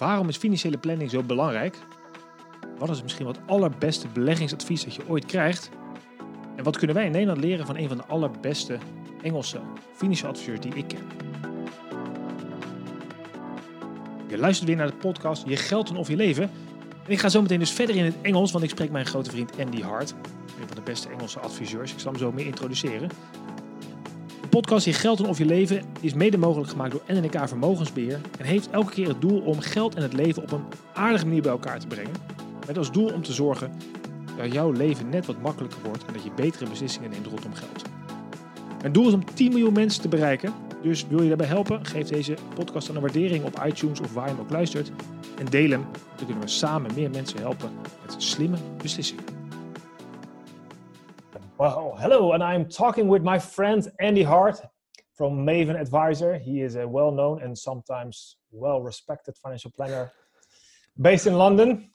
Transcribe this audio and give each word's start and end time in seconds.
Waarom 0.00 0.28
is 0.28 0.36
financiële 0.36 0.78
planning 0.78 1.10
zo 1.10 1.22
belangrijk? 1.22 1.78
Wat 2.78 2.90
is 2.90 3.02
misschien 3.02 3.26
wat 3.26 3.38
allerbeste 3.46 4.08
beleggingsadvies 4.08 4.84
dat 4.84 4.94
je 4.94 5.08
ooit 5.08 5.26
krijgt? 5.26 5.70
En 6.56 6.64
wat 6.64 6.76
kunnen 6.76 6.96
wij 6.96 7.04
in 7.04 7.10
Nederland 7.10 7.40
leren 7.40 7.66
van 7.66 7.76
een 7.76 7.88
van 7.88 7.96
de 7.96 8.04
allerbeste 8.04 8.78
Engelse 9.22 9.60
financiële 9.92 10.28
adviseurs 10.28 10.60
die 10.60 10.74
ik 10.74 10.88
ken? 10.88 11.06
Je 14.28 14.38
luistert 14.38 14.68
weer 14.68 14.76
naar 14.76 14.90
de 14.90 14.96
podcast 14.96 15.46
Je 15.46 15.56
geld 15.56 15.90
en 15.90 15.96
of 15.96 16.08
je 16.08 16.16
leven. 16.16 16.50
En 17.04 17.12
ik 17.12 17.18
ga 17.18 17.28
zo 17.28 17.42
meteen 17.42 17.58
dus 17.58 17.70
verder 17.70 17.96
in 17.96 18.04
het 18.04 18.16
Engels, 18.22 18.52
want 18.52 18.64
ik 18.64 18.70
spreek 18.70 18.90
mijn 18.90 19.06
grote 19.06 19.30
vriend 19.30 19.58
Andy 19.58 19.82
Hart. 19.82 20.14
Een 20.60 20.66
van 20.66 20.76
de 20.76 20.82
beste 20.82 21.08
Engelse 21.08 21.40
adviseurs. 21.40 21.92
Ik 21.92 21.98
zal 21.98 22.10
hem 22.10 22.20
zo 22.20 22.32
meer 22.32 22.46
introduceren. 22.46 23.10
Podcast 24.50 24.84
Je 24.84 24.92
geld 24.92 25.18
en 25.18 25.26
of 25.26 25.38
je 25.38 25.44
leven 25.44 25.82
is 26.00 26.14
mede 26.14 26.38
mogelijk 26.38 26.70
gemaakt 26.70 26.92
door 26.92 27.02
NNK 27.06 27.48
Vermogensbeheer. 27.48 28.20
En 28.38 28.44
heeft 28.44 28.70
elke 28.70 28.92
keer 28.92 29.08
het 29.08 29.20
doel 29.20 29.40
om 29.40 29.60
geld 29.60 29.94
en 29.94 30.02
het 30.02 30.12
leven 30.12 30.42
op 30.42 30.52
een 30.52 30.64
aardige 30.94 31.24
manier 31.24 31.42
bij 31.42 31.50
elkaar 31.50 31.78
te 31.80 31.86
brengen. 31.86 32.12
Met 32.66 32.78
als 32.78 32.92
doel 32.92 33.12
om 33.12 33.22
te 33.22 33.32
zorgen 33.32 33.72
dat 34.36 34.52
jouw 34.52 34.70
leven 34.72 35.08
net 35.08 35.26
wat 35.26 35.40
makkelijker 35.40 35.78
wordt 35.84 36.04
en 36.04 36.12
dat 36.12 36.22
je 36.22 36.30
betere 36.36 36.68
beslissingen 36.68 37.10
neemt 37.10 37.26
rondom 37.26 37.54
geld. 37.54 37.82
Mijn 38.80 38.92
doel 38.92 39.06
is 39.08 39.14
om 39.14 39.34
10 39.34 39.48
miljoen 39.48 39.72
mensen 39.72 40.02
te 40.02 40.08
bereiken. 40.08 40.52
Dus 40.82 41.06
wil 41.08 41.22
je 41.22 41.28
daarbij 41.28 41.46
helpen? 41.46 41.86
Geef 41.86 42.08
deze 42.08 42.34
podcast 42.54 42.86
dan 42.86 42.96
een 42.96 43.02
waardering 43.02 43.44
op 43.44 43.64
iTunes 43.66 44.00
of 44.00 44.12
waar 44.12 44.28
je 44.28 44.32
hem 44.34 44.40
ook 44.40 44.50
luistert. 44.50 44.90
En 45.38 45.46
deel 45.46 45.70
hem. 45.70 45.84
Dan 46.16 46.26
kunnen 46.26 46.44
we 46.44 46.48
samen 46.48 46.90
meer 46.94 47.10
mensen 47.10 47.38
helpen 47.38 47.70
met 48.06 48.14
slimme 48.22 48.56
beslissingen. 48.82 49.39
Well, 51.60 51.94
hello, 52.00 52.32
and 52.32 52.42
I'm 52.42 52.70
talking 52.70 53.06
with 53.06 53.22
my 53.22 53.38
friend 53.38 53.86
Andy 54.00 54.22
Hart 54.22 54.62
from 55.12 55.44
Maven 55.44 55.78
Advisor. 55.78 56.38
He 56.38 56.62
is 56.62 56.76
a 56.76 56.88
well 56.88 57.12
known 57.12 57.42
and 57.42 57.52
sometimes 57.58 58.38
well 58.50 58.80
respected 58.80 59.36
financial 59.36 59.70
planner 59.70 60.10
based 60.98 61.26
in 61.26 61.34
London. 61.34 61.90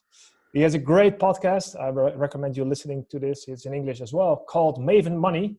He 0.53 0.61
has 0.61 0.75
a 0.75 0.77
great 0.77 1.17
podcast. 1.17 1.81
I 1.81 1.87
re- 1.87 2.13
recommend 2.15 2.55
you 2.55 2.63
listening 2.63 3.07
to 3.09 3.17
this. 3.17 3.45
It's 3.47 3.65
in 3.65 3.73
English 3.73 4.01
as 4.01 4.13
well, 4.13 4.45
called 4.47 4.77
Maven 4.77 5.17
Money. 5.17 5.57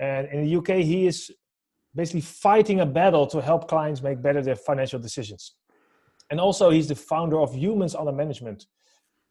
And 0.00 0.26
in 0.32 0.44
the 0.44 0.56
UK, 0.56 0.82
he 0.84 1.06
is 1.06 1.30
basically 1.94 2.22
fighting 2.22 2.80
a 2.80 2.86
battle 2.86 3.28
to 3.28 3.40
help 3.40 3.68
clients 3.68 4.02
make 4.02 4.20
better 4.20 4.42
their 4.42 4.56
financial 4.56 4.98
decisions. 4.98 5.54
And 6.30 6.40
also, 6.40 6.70
he's 6.70 6.88
the 6.88 6.96
founder 6.96 7.38
of 7.38 7.54
Humans 7.54 7.94
Under 7.94 8.10
Management, 8.10 8.66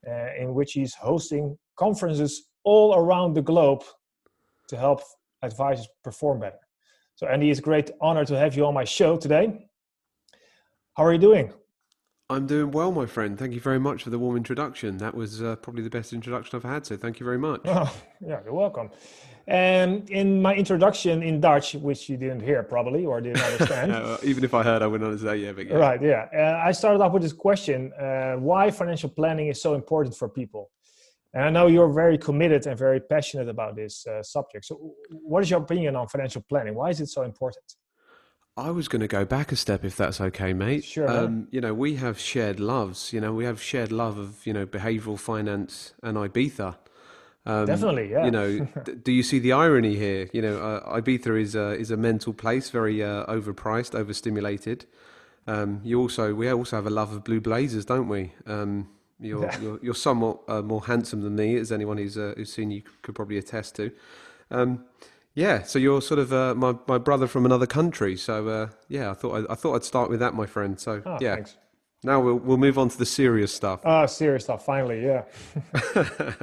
uh, 0.09 0.29
in 0.39 0.53
which 0.53 0.71
he's 0.71 0.93
hosting 0.93 1.57
conferences 1.75 2.45
all 2.63 2.95
around 2.95 3.33
the 3.33 3.41
globe 3.41 3.83
to 4.67 4.77
help 4.77 5.01
advisors 5.41 5.87
perform 6.03 6.39
better. 6.39 6.59
So, 7.15 7.27
Andy, 7.27 7.49
it's 7.49 7.59
a 7.59 7.63
great 7.63 7.91
honor 8.01 8.25
to 8.25 8.37
have 8.37 8.55
you 8.57 8.65
on 8.65 8.73
my 8.73 8.83
show 8.83 9.17
today. 9.17 9.67
How 10.95 11.05
are 11.05 11.13
you 11.13 11.19
doing? 11.19 11.53
I'm 12.27 12.47
doing 12.47 12.71
well, 12.71 12.91
my 12.91 13.05
friend. 13.05 13.37
Thank 13.37 13.53
you 13.53 13.59
very 13.59 13.79
much 13.79 14.03
for 14.03 14.09
the 14.09 14.17
warm 14.17 14.35
introduction. 14.35 14.97
That 14.97 15.13
was 15.13 15.43
uh, 15.43 15.57
probably 15.57 15.83
the 15.83 15.91
best 15.91 16.11
introduction 16.11 16.57
I've 16.57 16.63
had, 16.63 16.85
so 16.85 16.97
thank 16.97 17.19
you 17.19 17.25
very 17.25 17.37
much. 17.37 17.61
Oh, 17.65 17.95
yeah, 18.21 18.39
you're 18.43 18.53
welcome. 18.53 18.89
And 19.47 20.09
in 20.09 20.41
my 20.41 20.55
introduction 20.55 21.21
in 21.21 21.39
Dutch, 21.39 21.75
which 21.75 22.09
you 22.09 22.17
didn't 22.17 22.39
hear 22.39 22.63
probably 22.63 23.05
or 23.05 23.21
didn't 23.21 23.41
understand. 23.51 23.91
uh, 23.91 24.17
even 24.23 24.43
if 24.43 24.55
I 24.55 24.63
heard, 24.63 24.81
I 24.81 24.87
wouldn't 24.87 25.07
understand. 25.07 25.39
Yeah, 25.39 25.51
but 25.51 25.67
yeah. 25.67 25.75
Right, 25.75 26.01
yeah. 26.01 26.25
Uh, 26.35 26.67
I 26.67 26.71
started 26.71 26.99
off 27.01 27.11
with 27.11 27.21
this 27.21 27.33
question 27.33 27.93
uh, 27.93 28.33
why 28.33 28.71
financial 28.71 29.09
planning 29.09 29.47
is 29.47 29.61
so 29.61 29.75
important 29.75 30.17
for 30.17 30.27
people? 30.27 30.71
And 31.35 31.43
I 31.43 31.49
know 31.49 31.67
you're 31.67 31.91
very 31.91 32.17
committed 32.17 32.65
and 32.65 32.79
very 32.79 33.01
passionate 33.01 33.49
about 33.49 33.75
this 33.75 34.07
uh, 34.07 34.23
subject. 34.23 34.63
So, 34.65 34.95
what 35.09 35.43
is 35.43 35.49
your 35.49 35.61
opinion 35.61 35.97
on 35.97 36.07
financial 36.07 36.41
planning? 36.47 36.75
Why 36.75 36.89
is 36.89 37.01
it 37.01 37.07
so 37.07 37.23
important? 37.23 37.75
I 38.57 38.71
was 38.71 38.87
going 38.87 39.01
to 39.01 39.07
go 39.09 39.25
back 39.25 39.51
a 39.51 39.57
step, 39.57 39.83
if 39.83 39.97
that's 39.97 40.21
okay, 40.21 40.53
mate. 40.53 40.85
Sure. 40.85 41.09
Um, 41.09 41.49
you 41.51 41.59
know, 41.59 41.73
we 41.73 41.95
have 41.95 42.17
shared 42.17 42.61
loves. 42.61 43.11
You 43.11 43.19
know, 43.19 43.33
we 43.33 43.43
have 43.43 43.61
shared 43.61 43.91
love 43.91 44.17
of 44.17 44.47
you 44.47 44.53
know 44.53 44.65
behavioural 44.65 45.19
finance 45.19 45.93
and 46.01 46.17
Ibiza. 46.17 46.77
Um, 47.45 47.65
Definitely, 47.65 48.11
yeah. 48.11 48.23
You 48.25 48.31
know, 48.31 48.59
d- 48.85 48.93
do 48.93 49.11
you 49.11 49.21
see 49.21 49.39
the 49.39 49.51
irony 49.51 49.97
here? 49.97 50.29
You 50.31 50.41
know, 50.41 50.57
uh, 50.57 51.01
Ibiza 51.01 51.39
is 51.39 51.53
a 51.53 51.71
is 51.73 51.91
a 51.91 51.97
mental 51.97 52.33
place, 52.33 52.69
very 52.69 53.03
uh, 53.03 53.25
overpriced, 53.25 53.93
overstimulated. 53.93 54.85
Um, 55.47 55.81
you 55.83 55.99
also 55.99 56.33
we 56.33 56.49
also 56.49 56.77
have 56.77 56.87
a 56.87 56.89
love 56.89 57.11
of 57.11 57.25
blue 57.25 57.41
blazers, 57.41 57.83
don't 57.83 58.07
we? 58.07 58.31
Um, 58.47 58.87
you're, 59.19 59.49
you're, 59.61 59.79
you're 59.81 59.95
somewhat 59.95 60.39
uh, 60.47 60.61
more 60.61 60.85
handsome 60.85 61.21
than 61.21 61.35
me, 61.35 61.55
as 61.55 61.71
anyone 61.71 61.97
who's 61.97 62.17
uh, 62.17 62.33
who's 62.35 62.51
seen 62.51 62.71
you 62.71 62.83
could 63.01 63.15
probably 63.15 63.37
attest 63.37 63.75
to. 63.77 63.91
Um, 64.51 64.85
yeah, 65.33 65.63
so 65.63 65.79
you're 65.79 66.01
sort 66.01 66.19
of 66.19 66.33
uh, 66.33 66.55
my 66.55 66.75
my 66.87 66.97
brother 66.97 67.27
from 67.27 67.45
another 67.45 67.67
country. 67.67 68.15
So 68.17 68.47
uh, 68.47 68.69
yeah, 68.87 69.11
I 69.11 69.13
thought 69.13 69.45
I, 69.49 69.53
I, 69.53 69.55
thought 69.55 69.75
I'd 69.75 69.83
start 69.83 70.09
with 70.09 70.19
that, 70.19 70.33
my 70.33 70.45
friend. 70.45 70.79
So 70.79 71.01
oh, 71.05 71.17
yeah. 71.21 71.35
Thanks. 71.35 71.57
Now 72.03 72.21
we'll 72.21 72.35
we'll 72.35 72.57
move 72.57 72.77
on 72.77 72.89
to 72.89 72.97
the 72.97 73.05
serious 73.05 73.53
stuff. 73.53 73.81
Ah, 73.83 74.05
serious 74.05 74.43
stuff. 74.43 74.65
Finally, 74.65 75.03
yeah. 75.03 75.23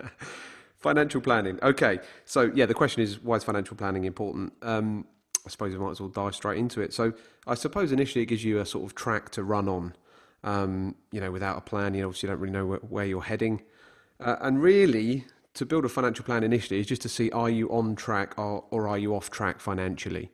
financial 0.79 1.21
planning. 1.21 1.59
Okay, 1.63 2.01
so 2.25 2.51
yeah, 2.55 2.67
the 2.67 2.75
question 2.75 3.03
is 3.03 3.23
why 3.23 3.37
is 3.37 3.45
financial 3.45 3.77
planning 3.77 4.05
important? 4.05 4.53
Um, 4.63 5.07
I 5.47 5.51
suppose 5.51 5.73
we 5.73 5.79
might 5.79 5.93
as 5.93 6.01
well 6.01 6.11
dive 6.11 6.35
straight 6.35 6.59
into 6.59 6.81
it. 6.81 6.93
So 6.93 7.13
I 7.47 7.55
suppose 7.55 7.93
initially 7.93 8.23
it 8.23 8.27
gives 8.27 8.45
you 8.45 8.61
a 8.61 8.67
sort 8.67 8.85
of 8.85 8.95
track 8.95 9.31
to 9.31 9.43
run 9.43 9.69
on. 9.69 9.95
Um, 10.45 10.97
you 11.13 11.21
know, 11.21 11.31
without 11.31 11.57
a 11.57 11.61
plan, 11.61 11.95
you 11.95 12.05
obviously 12.05 12.29
don't 12.29 12.41
really 12.41 12.53
know 12.53 12.67
where, 12.67 12.79
where 12.79 13.05
you're 13.05 13.23
heading. 13.23 13.63
Uh, 14.21 14.37
and 14.41 14.63
really, 14.63 15.27
to 15.55 15.67
build 15.67 15.85
a 15.85 15.89
financial 15.89 16.25
plan 16.25 16.43
initially 16.43 16.81
is 16.81 16.87
just 16.87 17.03
to 17.03 17.09
see 17.09 17.31
are 17.31 17.51
you 17.51 17.69
on 17.71 17.95
track 17.95 18.39
or, 18.39 18.65
or 18.71 18.89
are 18.89 18.99
you 18.99 19.15
off 19.15 19.31
track 19.31 19.61
financially. 19.61 20.31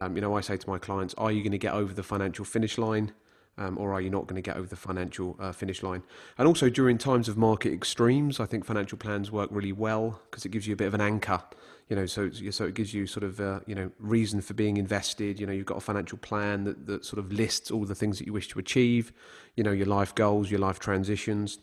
Um, 0.00 0.16
you 0.16 0.22
know, 0.22 0.36
I 0.36 0.40
say 0.40 0.56
to 0.56 0.70
my 0.70 0.78
clients, 0.78 1.14
are 1.18 1.30
you 1.30 1.42
going 1.42 1.52
to 1.52 1.58
get 1.58 1.74
over 1.74 1.92
the 1.92 2.02
financial 2.02 2.44
finish 2.44 2.78
line? 2.78 3.12
Um, 3.58 3.76
or 3.76 3.92
are 3.92 4.00
you 4.00 4.08
not 4.08 4.26
going 4.26 4.36
to 4.36 4.42
get 4.42 4.56
over 4.56 4.66
the 4.66 4.76
financial 4.76 5.36
uh, 5.38 5.52
finish 5.52 5.82
line? 5.82 6.02
And 6.38 6.48
also 6.48 6.70
during 6.70 6.96
times 6.96 7.28
of 7.28 7.36
market 7.36 7.74
extremes, 7.74 8.40
I 8.40 8.46
think 8.46 8.64
financial 8.64 8.96
plans 8.96 9.30
work 9.30 9.50
really 9.52 9.72
well 9.72 10.22
because 10.30 10.46
it 10.46 10.48
gives 10.48 10.66
you 10.66 10.72
a 10.72 10.76
bit 10.76 10.86
of 10.86 10.94
an 10.94 11.02
anchor. 11.02 11.42
You 11.90 11.96
know, 11.96 12.06
so 12.06 12.30
so 12.30 12.64
it 12.64 12.74
gives 12.74 12.94
you 12.94 13.06
sort 13.06 13.24
of 13.24 13.40
uh, 13.40 13.60
you 13.66 13.74
know 13.74 13.90
reason 13.98 14.40
for 14.40 14.54
being 14.54 14.78
invested. 14.78 15.38
You 15.38 15.46
know, 15.46 15.52
you've 15.52 15.66
got 15.66 15.76
a 15.76 15.82
financial 15.82 16.16
plan 16.16 16.64
that, 16.64 16.86
that 16.86 17.04
sort 17.04 17.18
of 17.18 17.30
lists 17.32 17.70
all 17.70 17.84
the 17.84 17.94
things 17.94 18.18
that 18.18 18.26
you 18.26 18.32
wish 18.32 18.48
to 18.48 18.58
achieve. 18.58 19.12
You 19.56 19.64
know, 19.64 19.72
your 19.72 19.86
life 19.86 20.14
goals, 20.14 20.50
your 20.50 20.60
life 20.60 20.78
transitions, 20.78 21.58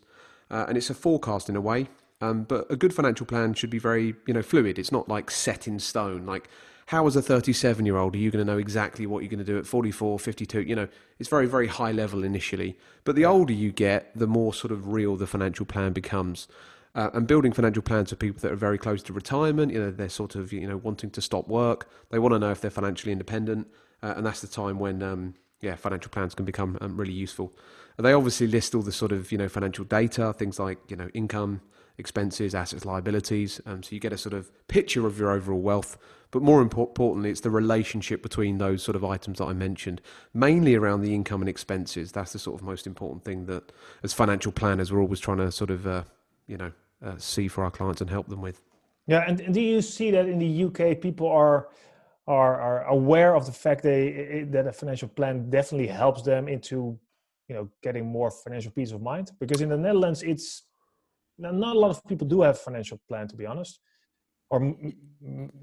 uh, 0.51 0.65
and 0.67 0.77
it's 0.77 0.89
a 0.89 0.93
forecast 0.93 1.49
in 1.49 1.55
a 1.55 1.61
way. 1.61 1.87
Um, 2.19 2.43
but 2.43 2.65
a 2.69 2.75
good 2.75 2.93
financial 2.93 3.25
plan 3.25 3.53
should 3.53 3.69
be 3.69 3.79
very, 3.79 4.15
you 4.25 4.33
know, 4.33 4.41
fluid. 4.41 4.79
It's 4.79 4.91
not 4.91 5.07
like 5.07 5.29
set 5.29 5.67
in 5.67 5.79
stone. 5.79 6.25
Like, 6.25 6.49
how 6.87 7.05
as 7.05 7.15
a 7.15 7.21
37 7.21 7.85
year 7.85 7.97
old 7.97 8.15
are 8.15 8.17
you 8.17 8.31
going 8.31 8.45
to 8.45 8.51
know 8.51 8.57
exactly 8.57 9.05
what 9.05 9.21
you're 9.21 9.29
going 9.29 9.39
to 9.39 9.45
do 9.45 9.57
at 9.57 9.67
44, 9.67 10.17
52? 10.17 10.61
You 10.61 10.75
know, 10.75 10.87
it's 11.19 11.29
very, 11.29 11.45
very 11.45 11.67
high 11.67 11.91
level 11.91 12.23
initially. 12.23 12.77
But 13.03 13.15
the 13.15 13.25
older 13.25 13.53
you 13.53 13.71
get, 13.71 14.11
the 14.17 14.27
more 14.27 14.53
sort 14.53 14.71
of 14.71 14.87
real 14.87 15.15
the 15.15 15.27
financial 15.27 15.65
plan 15.65 15.93
becomes. 15.93 16.47
Uh, 16.97 17.11
and 17.13 17.27
building 17.27 17.53
financial 17.53 17.83
plans 17.83 18.09
for 18.09 18.15
people 18.15 18.41
that 18.41 18.51
are 18.51 18.55
very 18.55 18.77
close 18.77 19.03
to 19.03 19.13
retirement, 19.13 19.71
you 19.71 19.79
know, 19.79 19.91
they're 19.91 20.09
sort 20.09 20.33
of, 20.33 20.51
you 20.51 20.67
know, 20.67 20.77
wanting 20.77 21.11
to 21.11 21.21
stop 21.21 21.47
work. 21.47 21.87
They 22.09 22.17
want 22.17 22.33
to 22.33 22.39
know 22.39 22.49
if 22.49 22.59
they're 22.59 22.71
financially 22.71 23.11
independent. 23.11 23.67
Uh, 24.01 24.15
and 24.17 24.25
that's 24.25 24.41
the 24.41 24.47
time 24.47 24.79
when, 24.79 25.03
um, 25.03 25.35
yeah, 25.61 25.75
financial 25.75 26.09
plans 26.09 26.33
can 26.33 26.43
become 26.43 26.75
um, 26.81 26.97
really 26.97 27.13
useful. 27.13 27.53
They 27.97 28.13
obviously 28.13 28.47
list 28.47 28.73
all 28.73 28.81
the 28.81 28.91
sort 28.91 29.11
of, 29.11 29.31
you 29.31 29.37
know, 29.37 29.47
financial 29.47 29.85
data, 29.85 30.33
things 30.33 30.57
like, 30.57 30.79
you 30.89 30.95
know, 30.95 31.09
income, 31.13 31.61
expenses, 31.99 32.55
assets, 32.55 32.83
liabilities. 32.83 33.61
Um, 33.67 33.83
so 33.83 33.93
you 33.93 33.99
get 33.99 34.11
a 34.11 34.17
sort 34.17 34.33
of 34.33 34.49
picture 34.67 35.05
of 35.05 35.19
your 35.19 35.29
overall 35.29 35.61
wealth. 35.61 35.99
But 36.31 36.41
more 36.41 36.63
importantly, 36.63 37.29
it's 37.29 37.41
the 37.41 37.51
relationship 37.51 38.23
between 38.23 38.57
those 38.57 38.81
sort 38.81 38.95
of 38.95 39.05
items 39.05 39.37
that 39.37 39.45
I 39.45 39.53
mentioned, 39.53 40.01
mainly 40.33 40.73
around 40.73 41.01
the 41.01 41.13
income 41.13 41.43
and 41.43 41.49
expenses. 41.49 42.11
That's 42.11 42.33
the 42.33 42.39
sort 42.39 42.59
of 42.59 42.65
most 42.65 42.87
important 42.87 43.23
thing 43.23 43.45
that, 43.45 43.71
as 44.01 44.13
financial 44.13 44.51
planners, 44.51 44.91
we're 44.91 45.01
always 45.01 45.19
trying 45.19 45.37
to 45.37 45.51
sort 45.51 45.69
of, 45.69 45.85
uh, 45.85 46.03
you 46.47 46.57
know, 46.57 46.71
uh, 47.03 47.17
see 47.17 47.47
for 47.47 47.63
our 47.63 47.71
clients 47.71 48.01
and 48.01 48.09
help 48.09 48.27
them 48.27 48.41
with. 48.41 48.61
Yeah, 49.07 49.23
and, 49.27 49.39
and 49.39 49.53
do 49.53 49.61
you 49.61 49.81
see 49.81 50.11
that 50.11 50.27
in 50.27 50.39
the 50.39 50.63
UK, 50.65 50.99
people 50.99 51.27
are 51.27 51.69
are, 52.27 52.59
are 52.59 52.83
aware 52.87 53.35
of 53.35 53.45
the 53.45 53.53
fact 53.53 53.83
they, 53.83 54.45
that 54.49 54.67
a 54.67 54.73
financial 54.73 55.07
plan 55.07 55.49
definitely 55.49 55.87
helps 55.87 56.23
them 56.23 56.49
into 56.49 56.99
you 57.47 57.55
know 57.55 57.69
getting 57.81 58.05
more 58.05 58.29
financial 58.29 58.71
peace 58.71 58.91
of 58.91 59.01
mind? 59.01 59.31
Because 59.39 59.61
in 59.61 59.69
the 59.69 59.77
netherlands 59.77 60.23
it's 60.23 60.63
not 61.37 61.75
a 61.75 61.79
lot 61.79 61.91
of 61.91 62.05
people 62.07 62.27
do 62.27 62.41
have 62.41 62.55
a 62.55 62.57
financial 62.57 62.99
plan 63.07 63.27
to 63.27 63.35
be 63.35 63.45
honest 63.45 63.79
or 64.49 64.75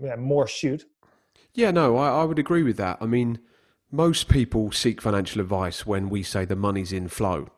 yeah, 0.00 0.17
more 0.17 0.47
shoot 0.47 0.85
yeah 1.55 1.70
no 1.70 1.97
I, 1.97 2.20
I 2.20 2.25
would 2.25 2.38
agree 2.38 2.62
with 2.62 2.76
that. 2.76 2.99
I 3.00 3.06
mean 3.06 3.38
most 3.91 4.29
people 4.29 4.73
seek 4.73 5.00
financial 5.00 5.41
advice 5.41 5.87
when 5.87 6.09
we 6.09 6.23
say 6.23 6.44
the 6.44 6.56
money's 6.56 6.93
in 6.93 7.09
flow 7.09 7.49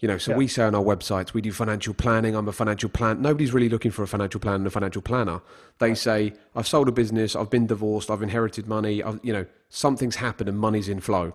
you 0.00 0.08
know 0.08 0.18
so 0.18 0.32
yeah. 0.32 0.36
we 0.36 0.46
say 0.46 0.62
on 0.62 0.74
our 0.74 0.82
websites 0.82 1.32
we 1.32 1.40
do 1.40 1.52
financial 1.52 1.94
planning 1.94 2.34
i'm 2.34 2.48
a 2.48 2.52
financial 2.52 2.88
plan 2.88 3.20
nobody's 3.20 3.52
really 3.52 3.68
looking 3.68 3.90
for 3.90 4.02
a 4.02 4.08
financial 4.08 4.40
plan 4.40 4.56
and 4.56 4.66
a 4.66 4.70
financial 4.70 5.02
planner 5.02 5.40
they 5.78 5.88
right. 5.88 5.98
say 5.98 6.32
i've 6.54 6.66
sold 6.66 6.88
a 6.88 6.92
business 6.92 7.34
i've 7.34 7.50
been 7.50 7.66
divorced 7.66 8.10
i've 8.10 8.22
inherited 8.22 8.66
money 8.66 9.02
I've, 9.02 9.20
you 9.22 9.32
know 9.32 9.46
something's 9.68 10.16
happened 10.16 10.48
and 10.48 10.58
money's 10.58 10.88
in 10.88 11.00
flow 11.00 11.32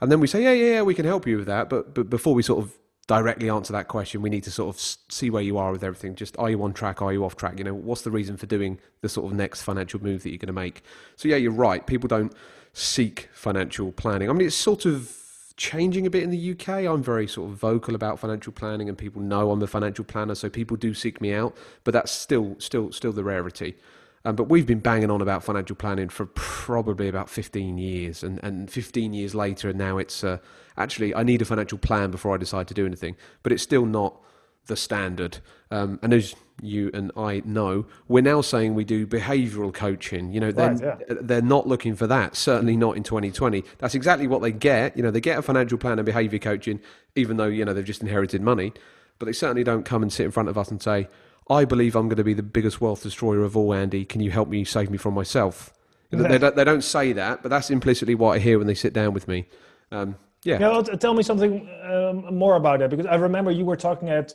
and 0.00 0.10
then 0.10 0.20
we 0.20 0.26
say 0.26 0.42
yeah 0.42 0.52
yeah 0.52 0.74
yeah 0.74 0.82
we 0.82 0.94
can 0.94 1.04
help 1.04 1.26
you 1.26 1.38
with 1.38 1.46
that 1.46 1.68
but 1.68 1.94
but 1.94 2.08
before 2.08 2.34
we 2.34 2.42
sort 2.42 2.64
of 2.64 2.76
directly 3.06 3.48
answer 3.48 3.72
that 3.72 3.88
question, 3.88 4.20
we 4.20 4.30
need 4.30 4.42
to 4.44 4.50
sort 4.50 4.74
of 4.74 4.80
see 4.80 5.30
where 5.30 5.42
you 5.42 5.58
are 5.58 5.70
with 5.70 5.84
everything. 5.84 6.14
Just 6.14 6.36
are 6.38 6.50
you 6.50 6.62
on 6.62 6.72
track? 6.72 7.00
Are 7.02 7.12
you 7.12 7.24
off 7.24 7.36
track? 7.36 7.58
You 7.58 7.64
know, 7.64 7.74
what's 7.74 8.02
the 8.02 8.10
reason 8.10 8.36
for 8.36 8.46
doing 8.46 8.80
the 9.00 9.08
sort 9.08 9.30
of 9.30 9.36
next 9.36 9.62
financial 9.62 10.02
move 10.02 10.22
that 10.24 10.30
you're 10.30 10.38
going 10.38 10.48
to 10.48 10.52
make? 10.52 10.82
So 11.14 11.28
yeah, 11.28 11.36
you're 11.36 11.52
right. 11.52 11.86
People 11.86 12.08
don't 12.08 12.32
seek 12.72 13.28
financial 13.32 13.92
planning. 13.92 14.28
I 14.28 14.32
mean, 14.32 14.46
it's 14.48 14.56
sort 14.56 14.86
of 14.86 15.16
changing 15.56 16.06
a 16.06 16.10
bit 16.10 16.22
in 16.22 16.30
the 16.30 16.52
UK. 16.52 16.68
I'm 16.86 17.02
very 17.02 17.26
sort 17.26 17.50
of 17.50 17.56
vocal 17.56 17.94
about 17.94 18.18
financial 18.18 18.52
planning, 18.52 18.88
and 18.88 18.96
people 18.96 19.22
know 19.22 19.50
I'm 19.50 19.60
the 19.60 19.66
financial 19.66 20.04
planner, 20.04 20.34
so 20.34 20.48
people 20.48 20.76
do 20.76 20.94
seek 20.94 21.20
me 21.20 21.32
out. 21.32 21.56
But 21.84 21.92
that's 21.92 22.12
still 22.12 22.56
still 22.58 22.92
still 22.92 23.12
the 23.12 23.24
rarity. 23.24 23.76
Um, 24.24 24.34
but 24.34 24.44
we've 24.44 24.66
been 24.66 24.80
banging 24.80 25.10
on 25.10 25.20
about 25.20 25.44
financial 25.44 25.76
planning 25.76 26.08
for 26.08 26.26
probably 26.26 27.06
about 27.06 27.30
15 27.30 27.78
years, 27.78 28.24
and, 28.24 28.42
and 28.42 28.68
15 28.68 29.12
years 29.12 29.36
later, 29.36 29.68
and 29.68 29.78
now 29.78 29.98
it's 29.98 30.24
uh, 30.24 30.38
actually 30.76 31.14
I 31.14 31.22
need 31.22 31.42
a 31.42 31.44
financial 31.44 31.78
plan 31.78 32.10
before 32.10 32.34
I 32.34 32.36
decide 32.36 32.68
to 32.68 32.74
do 32.74 32.84
anything. 32.84 33.16
But 33.42 33.52
it's 33.52 33.62
still 33.62 33.86
not 33.86 34.20
the 34.66 34.76
standard. 34.76 35.38
Um, 35.70 35.98
and 36.02 36.12
as 36.12 36.34
you 36.62 36.90
and 36.94 37.12
I 37.16 37.42
know, 37.44 37.86
we're 38.08 38.22
now 38.22 38.40
saying 38.40 38.74
we 38.74 38.84
do 38.84 39.06
behavioural 39.06 39.72
coaching. 39.72 40.32
You 40.32 40.40
know, 40.40 40.52
they're, 40.52 40.74
Right, 40.74 40.98
yeah. 41.08 41.16
they're 41.20 41.42
not 41.42 41.66
looking 41.66 41.94
for 41.94 42.06
that. 42.06 42.34
Certainly 42.36 42.76
not 42.76 42.96
in 42.96 43.02
2020. 43.02 43.62
That's 43.78 43.94
exactly 43.94 44.26
what 44.26 44.42
they 44.42 44.52
get. 44.52 44.96
You 44.96 45.02
know, 45.02 45.10
they 45.10 45.20
get 45.20 45.38
a 45.38 45.42
financial 45.42 45.78
plan 45.78 45.98
and 45.98 46.06
behaviour 46.06 46.38
coaching, 46.38 46.80
even 47.14 47.36
though 47.36 47.46
you 47.46 47.64
know 47.64 47.72
they've 47.74 47.84
just 47.84 48.02
inherited 48.02 48.42
money. 48.42 48.72
But 49.18 49.26
they 49.26 49.32
certainly 49.32 49.64
don't 49.64 49.84
come 49.84 50.02
and 50.02 50.12
sit 50.12 50.24
in 50.24 50.30
front 50.32 50.48
of 50.48 50.58
us 50.58 50.70
and 50.70 50.82
say, 50.82 51.08
"I 51.50 51.64
believe 51.64 51.96
I'm 51.96 52.08
going 52.08 52.16
to 52.16 52.24
be 52.24 52.34
the 52.34 52.42
biggest 52.42 52.80
wealth 52.80 53.02
destroyer 53.02 53.42
of 53.42 53.56
all, 53.56 53.72
Andy. 53.74 54.04
Can 54.04 54.20
you 54.20 54.30
help 54.30 54.48
me 54.48 54.64
save 54.64 54.90
me 54.90 54.98
from 54.98 55.14
myself?" 55.14 55.72
They, 56.10 56.38
don't, 56.38 56.54
they 56.54 56.64
don't 56.64 56.84
say 56.84 57.12
that, 57.14 57.42
but 57.42 57.48
that's 57.48 57.68
implicitly 57.70 58.14
what 58.14 58.36
I 58.36 58.38
hear 58.38 58.58
when 58.58 58.66
they 58.68 58.74
sit 58.74 58.92
down 58.92 59.12
with 59.12 59.26
me. 59.26 59.48
Um, 59.90 60.16
yeah. 60.44 60.58
Yeah, 60.60 60.68
well, 60.68 60.82
t- 60.84 60.96
tell 60.96 61.14
me 61.14 61.22
something 61.24 61.68
um, 61.82 62.34
more 62.34 62.54
about 62.54 62.78
that 62.78 62.90
because 62.90 63.06
I 63.06 63.16
remember 63.16 63.50
you 63.50 63.64
were 63.64 63.76
talking 63.76 64.08
at 64.08 64.32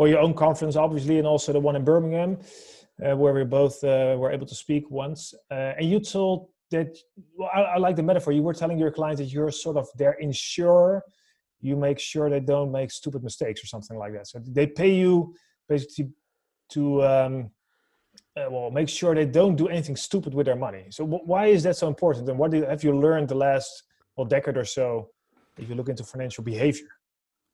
well 0.00 0.08
your 0.08 0.20
own 0.20 0.32
conference, 0.32 0.76
obviously, 0.76 1.18
and 1.18 1.26
also 1.26 1.52
the 1.52 1.60
one 1.60 1.76
in 1.76 1.84
Birmingham, 1.84 2.38
uh, 3.04 3.14
where 3.14 3.34
we 3.34 3.44
both 3.44 3.84
uh, 3.84 4.16
were 4.18 4.32
able 4.32 4.46
to 4.46 4.54
speak 4.54 4.90
once. 4.90 5.34
Uh, 5.50 5.74
and 5.76 5.90
you 5.90 6.00
told 6.00 6.48
that 6.70 6.96
well, 7.36 7.50
I, 7.54 7.60
I 7.74 7.76
like 7.76 7.96
the 7.96 8.02
metaphor. 8.02 8.32
You 8.32 8.42
were 8.42 8.54
telling 8.54 8.78
your 8.78 8.90
clients 8.90 9.20
that 9.20 9.26
you're 9.26 9.50
sort 9.50 9.76
of 9.76 9.86
their 9.98 10.14
insurer. 10.14 11.02
You 11.60 11.76
make 11.76 11.98
sure 11.98 12.30
they 12.30 12.40
don't 12.40 12.72
make 12.72 12.90
stupid 12.90 13.22
mistakes 13.22 13.62
or 13.62 13.66
something 13.66 13.98
like 13.98 14.14
that. 14.14 14.26
So 14.26 14.40
they 14.42 14.66
pay 14.66 14.94
you 14.94 15.34
basically 15.68 16.08
to 16.70 17.04
um, 17.04 17.50
uh, 18.38 18.46
well 18.50 18.70
make 18.70 18.88
sure 18.88 19.14
they 19.14 19.26
don't 19.26 19.56
do 19.56 19.68
anything 19.68 19.96
stupid 19.96 20.32
with 20.32 20.46
their 20.46 20.56
money. 20.56 20.86
So 20.88 21.04
wh- 21.04 21.28
why 21.28 21.48
is 21.48 21.62
that 21.64 21.76
so 21.76 21.88
important? 21.88 22.26
And 22.30 22.38
what 22.38 22.52
do, 22.52 22.62
have 22.62 22.82
you 22.82 22.98
learned 22.98 23.28
the 23.28 23.34
last 23.34 23.82
well 24.16 24.24
decade 24.24 24.56
or 24.56 24.64
so? 24.64 25.10
If 25.58 25.68
you 25.68 25.74
look 25.74 25.90
into 25.90 26.04
financial 26.04 26.42
behavior. 26.42 26.88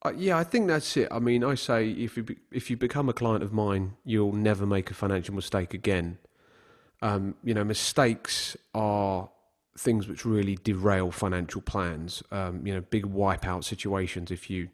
Uh, 0.05 0.13
yeah, 0.17 0.37
I 0.37 0.45
think 0.45 0.69
that's 0.69 0.97
it. 0.97 1.09
I 1.11 1.19
mean, 1.19 1.43
I 1.43 1.55
say 1.55 1.91
if 1.91 2.17
you 2.17 2.23
be, 2.23 2.37
if 2.53 2.71
you 2.71 2.77
become 2.77 3.09
a 3.09 3.13
client 3.13 3.43
of 3.43 3.53
mine, 3.53 3.97
you'll 4.05 4.33
never 4.33 4.67
make 4.67 4.91
a 4.91 4.95
financial 4.95 5.35
mistake 5.35 5.75
again. 5.75 6.19
Um, 7.03 7.35
you 7.43 7.55
know, 7.55 7.65
mistakes 7.65 8.57
are 8.75 9.31
things 9.79 10.09
which 10.09 10.25
really 10.25 10.57
derail 10.63 11.11
financial 11.11 11.61
plans. 11.61 12.23
Um, 12.31 12.67
you 12.67 12.75
know, 12.75 12.83
big 12.83 13.07
wipeout 13.07 13.65
situations. 13.65 14.31
If 14.31 14.51
you 14.51 14.69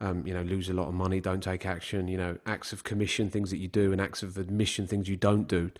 um, 0.00 0.26
you 0.26 0.34
know 0.34 0.42
lose 0.42 0.68
a 0.68 0.74
lot 0.74 0.88
of 0.88 0.94
money, 0.94 1.20
don't 1.20 1.42
take 1.42 1.66
action. 1.66 2.06
You 2.06 2.18
know, 2.18 2.38
acts 2.46 2.72
of 2.72 2.84
commission, 2.84 3.30
things 3.30 3.50
that 3.50 3.58
you 3.58 3.68
do, 3.68 3.90
and 3.92 4.00
acts 4.00 4.22
of 4.22 4.36
omission, 4.38 4.86
things 4.86 5.08
you 5.08 5.16
don't 5.16 5.48
do. 5.48 5.70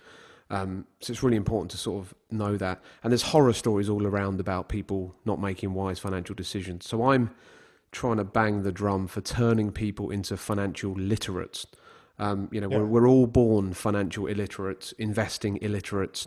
Um, 0.50 0.86
so 1.00 1.12
it's 1.12 1.22
really 1.22 1.36
important 1.36 1.70
to 1.72 1.76
sort 1.76 2.04
of 2.04 2.14
know 2.30 2.56
that. 2.56 2.82
And 3.02 3.12
there's 3.12 3.22
horror 3.22 3.52
stories 3.52 3.88
all 3.88 4.06
around 4.06 4.40
about 4.40 4.68
people 4.70 5.14
not 5.26 5.40
making 5.40 5.74
wise 5.74 5.98
financial 5.98 6.34
decisions. 6.34 6.86
So 6.88 7.10
I'm 7.10 7.30
trying 7.92 8.16
to 8.18 8.24
bang 8.24 8.62
the 8.62 8.72
drum 8.72 9.06
for 9.06 9.20
turning 9.20 9.72
people 9.72 10.10
into 10.10 10.36
financial 10.36 10.92
literates. 10.92 11.66
Um, 12.18 12.48
you 12.52 12.60
know, 12.60 12.68
Yeah. 12.70 12.78
we're, 12.78 12.86
we're 12.86 13.08
all 13.08 13.26
born 13.26 13.72
financial 13.74 14.26
illiterates, 14.26 14.92
investing 14.92 15.58
illiterates. 15.62 16.26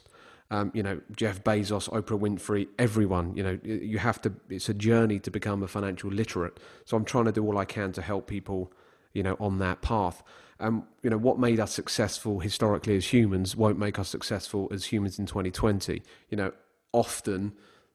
Um, 0.50 0.72
you 0.74 0.84
know, 0.84 1.00
Jeff 1.16 1.44
Bezos, 1.44 1.90
Oprah 1.90 2.20
Winfrey, 2.20 2.68
everyone. 2.78 3.34
You 3.36 3.44
know, 3.44 3.60
you 3.64 4.00
have 4.00 4.22
to. 4.24 4.34
It's 4.50 4.68
a 4.68 4.74
journey 4.74 5.18
to 5.20 5.32
become 5.32 5.64
a 5.64 5.68
financial 5.68 6.10
literate. 6.12 6.60
So 6.84 6.98
I'm 6.98 7.06
trying 7.06 7.26
to 7.26 7.32
do 7.32 7.46
all 7.46 7.58
I 7.58 7.64
can 7.66 7.94
to 7.94 8.02
help 8.02 8.28
people. 8.28 8.72
You 9.14 9.24
know, 9.24 9.36
on 9.42 9.60
that 9.60 9.82
path. 9.82 10.24
Um, 10.62 10.86
you 11.04 11.10
know, 11.10 11.18
what 11.18 11.38
made 11.40 11.60
us 11.60 11.74
successful 11.74 12.40
historically 12.40 12.96
as 12.96 13.12
humans 13.12 13.58
won't 13.58 13.78
make 13.80 14.00
us 14.00 14.08
successful 14.08 14.70
as 14.72 14.86
humans 14.86 15.20
in 15.20 15.26
2020. 15.26 16.02
You 16.30 16.38
know, 16.38 16.52
often 16.94 17.54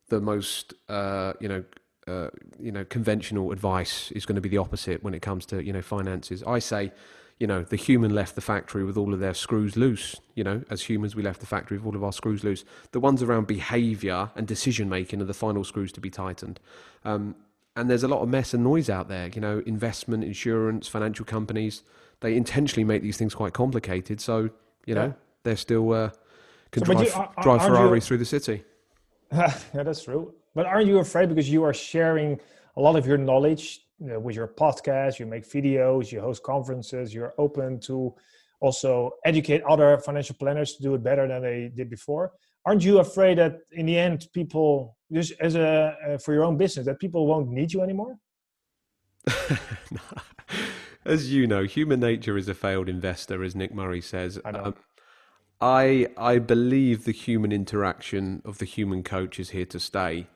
the 0.08 0.20
most 0.20 0.74
uh, 0.88 1.32
you 1.40 1.48
know 1.48 1.64
uh, 2.06 2.28
you 2.60 2.70
know 2.72 2.84
conventional 2.84 3.52
advice 3.52 4.10
is 4.12 4.24
going 4.26 4.36
to 4.36 4.40
be 4.40 4.48
the 4.48 4.58
opposite 4.58 5.02
when 5.02 5.14
it 5.14 5.22
comes 5.22 5.44
to 5.46 5.62
you 5.64 5.72
know 5.72 5.82
finances. 5.82 6.42
I 6.46 6.58
say, 6.60 6.92
you 7.38 7.46
know, 7.46 7.62
the 7.62 7.76
human 7.76 8.14
left 8.14 8.34
the 8.34 8.40
factory 8.40 8.84
with 8.84 8.96
all 8.96 9.12
of 9.12 9.20
their 9.20 9.34
screws 9.34 9.76
loose. 9.76 10.16
You 10.34 10.44
know, 10.44 10.62
as 10.70 10.82
humans, 10.82 11.14
we 11.16 11.22
left 11.22 11.40
the 11.40 11.46
factory 11.46 11.76
with 11.78 11.86
all 11.86 11.96
of 11.96 12.04
our 12.04 12.12
screws 12.12 12.44
loose. 12.44 12.64
The 12.92 13.00
ones 13.00 13.22
around 13.22 13.46
behaviour 13.46 14.30
and 14.36 14.46
decision 14.46 14.88
making 14.88 15.20
are 15.20 15.24
the 15.26 15.34
final 15.34 15.64
screws 15.64 15.92
to 15.92 16.00
be 16.00 16.10
tightened. 16.10 16.60
Um, 17.04 17.34
and 17.74 17.90
there's 17.90 18.04
a 18.04 18.08
lot 18.08 18.22
of 18.22 18.28
mess 18.28 18.54
and 18.54 18.64
noise 18.64 18.88
out 18.88 19.08
there. 19.08 19.28
You 19.34 19.40
know, 19.40 19.62
investment, 19.66 20.24
insurance, 20.24 20.88
financial 20.88 21.24
companies. 21.26 21.82
They 22.20 22.34
intentionally 22.36 22.84
make 22.84 23.02
these 23.02 23.18
things 23.18 23.34
quite 23.34 23.52
complicated. 23.52 24.20
So 24.20 24.50
you 24.86 24.94
know, 24.94 25.06
Yeah. 25.06 25.12
they're 25.42 25.56
still 25.56 25.92
uh, 25.92 26.10
can 26.70 26.84
So, 26.84 26.92
drive, 26.94 27.06
you- 27.06 27.12
are- 27.14 27.32
are- 27.36 27.42
drive 27.42 27.94
you- 27.94 28.00
through 28.00 28.18
the 28.18 28.24
city. 28.24 28.64
yeah, 29.32 29.52
that's 29.72 30.04
true. 30.04 30.32
But 30.56 30.64
aren't 30.64 30.86
you 30.86 30.98
afraid 31.00 31.28
because 31.28 31.50
you 31.50 31.62
are 31.64 31.74
sharing 31.74 32.40
a 32.78 32.80
lot 32.80 32.96
of 32.96 33.06
your 33.06 33.18
knowledge 33.18 33.82
you 34.00 34.06
know, 34.06 34.18
with 34.18 34.34
your 34.34 34.48
podcast? 34.48 35.18
You 35.18 35.26
make 35.26 35.46
videos, 35.46 36.10
you 36.10 36.22
host 36.22 36.42
conferences, 36.42 37.12
you're 37.12 37.34
open 37.36 37.78
to 37.80 38.14
also 38.60 39.10
educate 39.26 39.62
other 39.64 39.98
financial 39.98 40.34
planners 40.34 40.74
to 40.76 40.82
do 40.82 40.94
it 40.94 41.02
better 41.02 41.28
than 41.28 41.42
they 41.42 41.70
did 41.76 41.90
before. 41.90 42.32
Aren't 42.64 42.82
you 42.82 43.00
afraid 43.00 43.36
that 43.36 43.58
in 43.72 43.84
the 43.84 43.98
end, 43.98 44.28
people 44.32 44.96
just 45.12 45.34
as 45.40 45.56
a 45.56 45.94
uh, 46.08 46.18
for 46.18 46.32
your 46.32 46.44
own 46.44 46.56
business 46.56 46.86
that 46.86 46.98
people 46.98 47.26
won't 47.26 47.50
need 47.50 47.70
you 47.74 47.82
anymore? 47.82 48.18
As 51.04 51.32
you 51.32 51.46
know, 51.46 51.62
human 51.64 52.00
nature 52.00 52.36
is 52.36 52.48
a 52.48 52.54
failed 52.54 52.88
investor, 52.88 53.44
as 53.44 53.54
Nick 53.54 53.72
Murray 53.72 54.00
says. 54.00 54.40
I 54.44 54.50
know. 54.50 54.64
Um, 54.64 54.74
I 55.60 56.08
I 56.16 56.38
believe 56.40 57.04
the 57.04 57.12
human 57.12 57.52
interaction 57.52 58.42
of 58.44 58.58
the 58.58 58.64
human 58.64 59.04
coach 59.04 59.38
is 59.38 59.50
here 59.50 59.66
to 59.66 59.78
stay. 59.78 60.26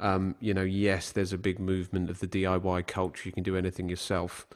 Um, 0.00 0.34
you 0.40 0.54
know, 0.54 0.62
yes, 0.62 1.12
there's 1.12 1.32
a 1.32 1.38
big 1.38 1.58
movement 1.60 2.10
of 2.10 2.20
the 2.20 2.26
DIY 2.26 2.86
culture. 2.86 3.28
You 3.28 3.32
can 3.32 3.42
do 3.42 3.56
anything 3.56 3.88
yourself. 3.88 4.46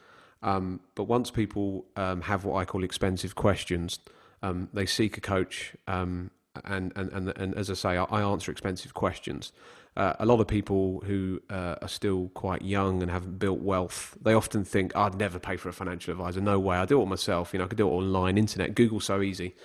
Um, 0.41 0.79
but 0.95 1.03
once 1.03 1.31
people 1.31 1.85
um, 1.95 2.21
have 2.21 2.45
what 2.45 2.55
I 2.55 2.65
call 2.65 2.83
expensive 2.83 3.35
questions, 3.35 3.99
um, 4.41 4.69
they 4.73 4.85
seek 4.85 5.17
a 5.17 5.21
coach. 5.21 5.75
Um, 5.87 6.31
and, 6.63 6.93
and, 6.95 7.11
and, 7.11 7.29
and 7.37 7.55
as 7.55 7.69
I 7.69 7.73
say, 7.73 7.97
I, 7.97 8.03
I 8.05 8.21
answer 8.21 8.51
expensive 8.51 8.93
questions. 8.93 9.51
Uh, 9.97 10.13
a 10.19 10.25
lot 10.25 10.41
of 10.41 10.47
people 10.47 11.01
who 11.05 11.41
uh, 11.49 11.75
are 11.81 11.87
still 11.87 12.29
quite 12.33 12.61
young 12.61 13.01
and 13.01 13.09
haven't 13.09 13.39
built 13.39 13.59
wealth, 13.59 14.17
they 14.21 14.33
often 14.33 14.65
think, 14.65 14.95
I'd 14.95 15.15
never 15.15 15.39
pay 15.39 15.55
for 15.55 15.69
a 15.69 15.73
financial 15.73 16.11
advisor. 16.11 16.41
No 16.41 16.59
way. 16.59 16.77
I 16.77 16.85
do 16.85 16.97
it 16.97 16.99
all 16.99 17.05
myself. 17.05 17.53
You 17.53 17.59
know, 17.59 17.65
I 17.65 17.67
could 17.67 17.77
do 17.77 17.87
it 17.87 17.91
online, 17.91 18.37
internet, 18.37 18.75
Google's 18.75 19.05
so 19.05 19.21
easy. 19.21 19.55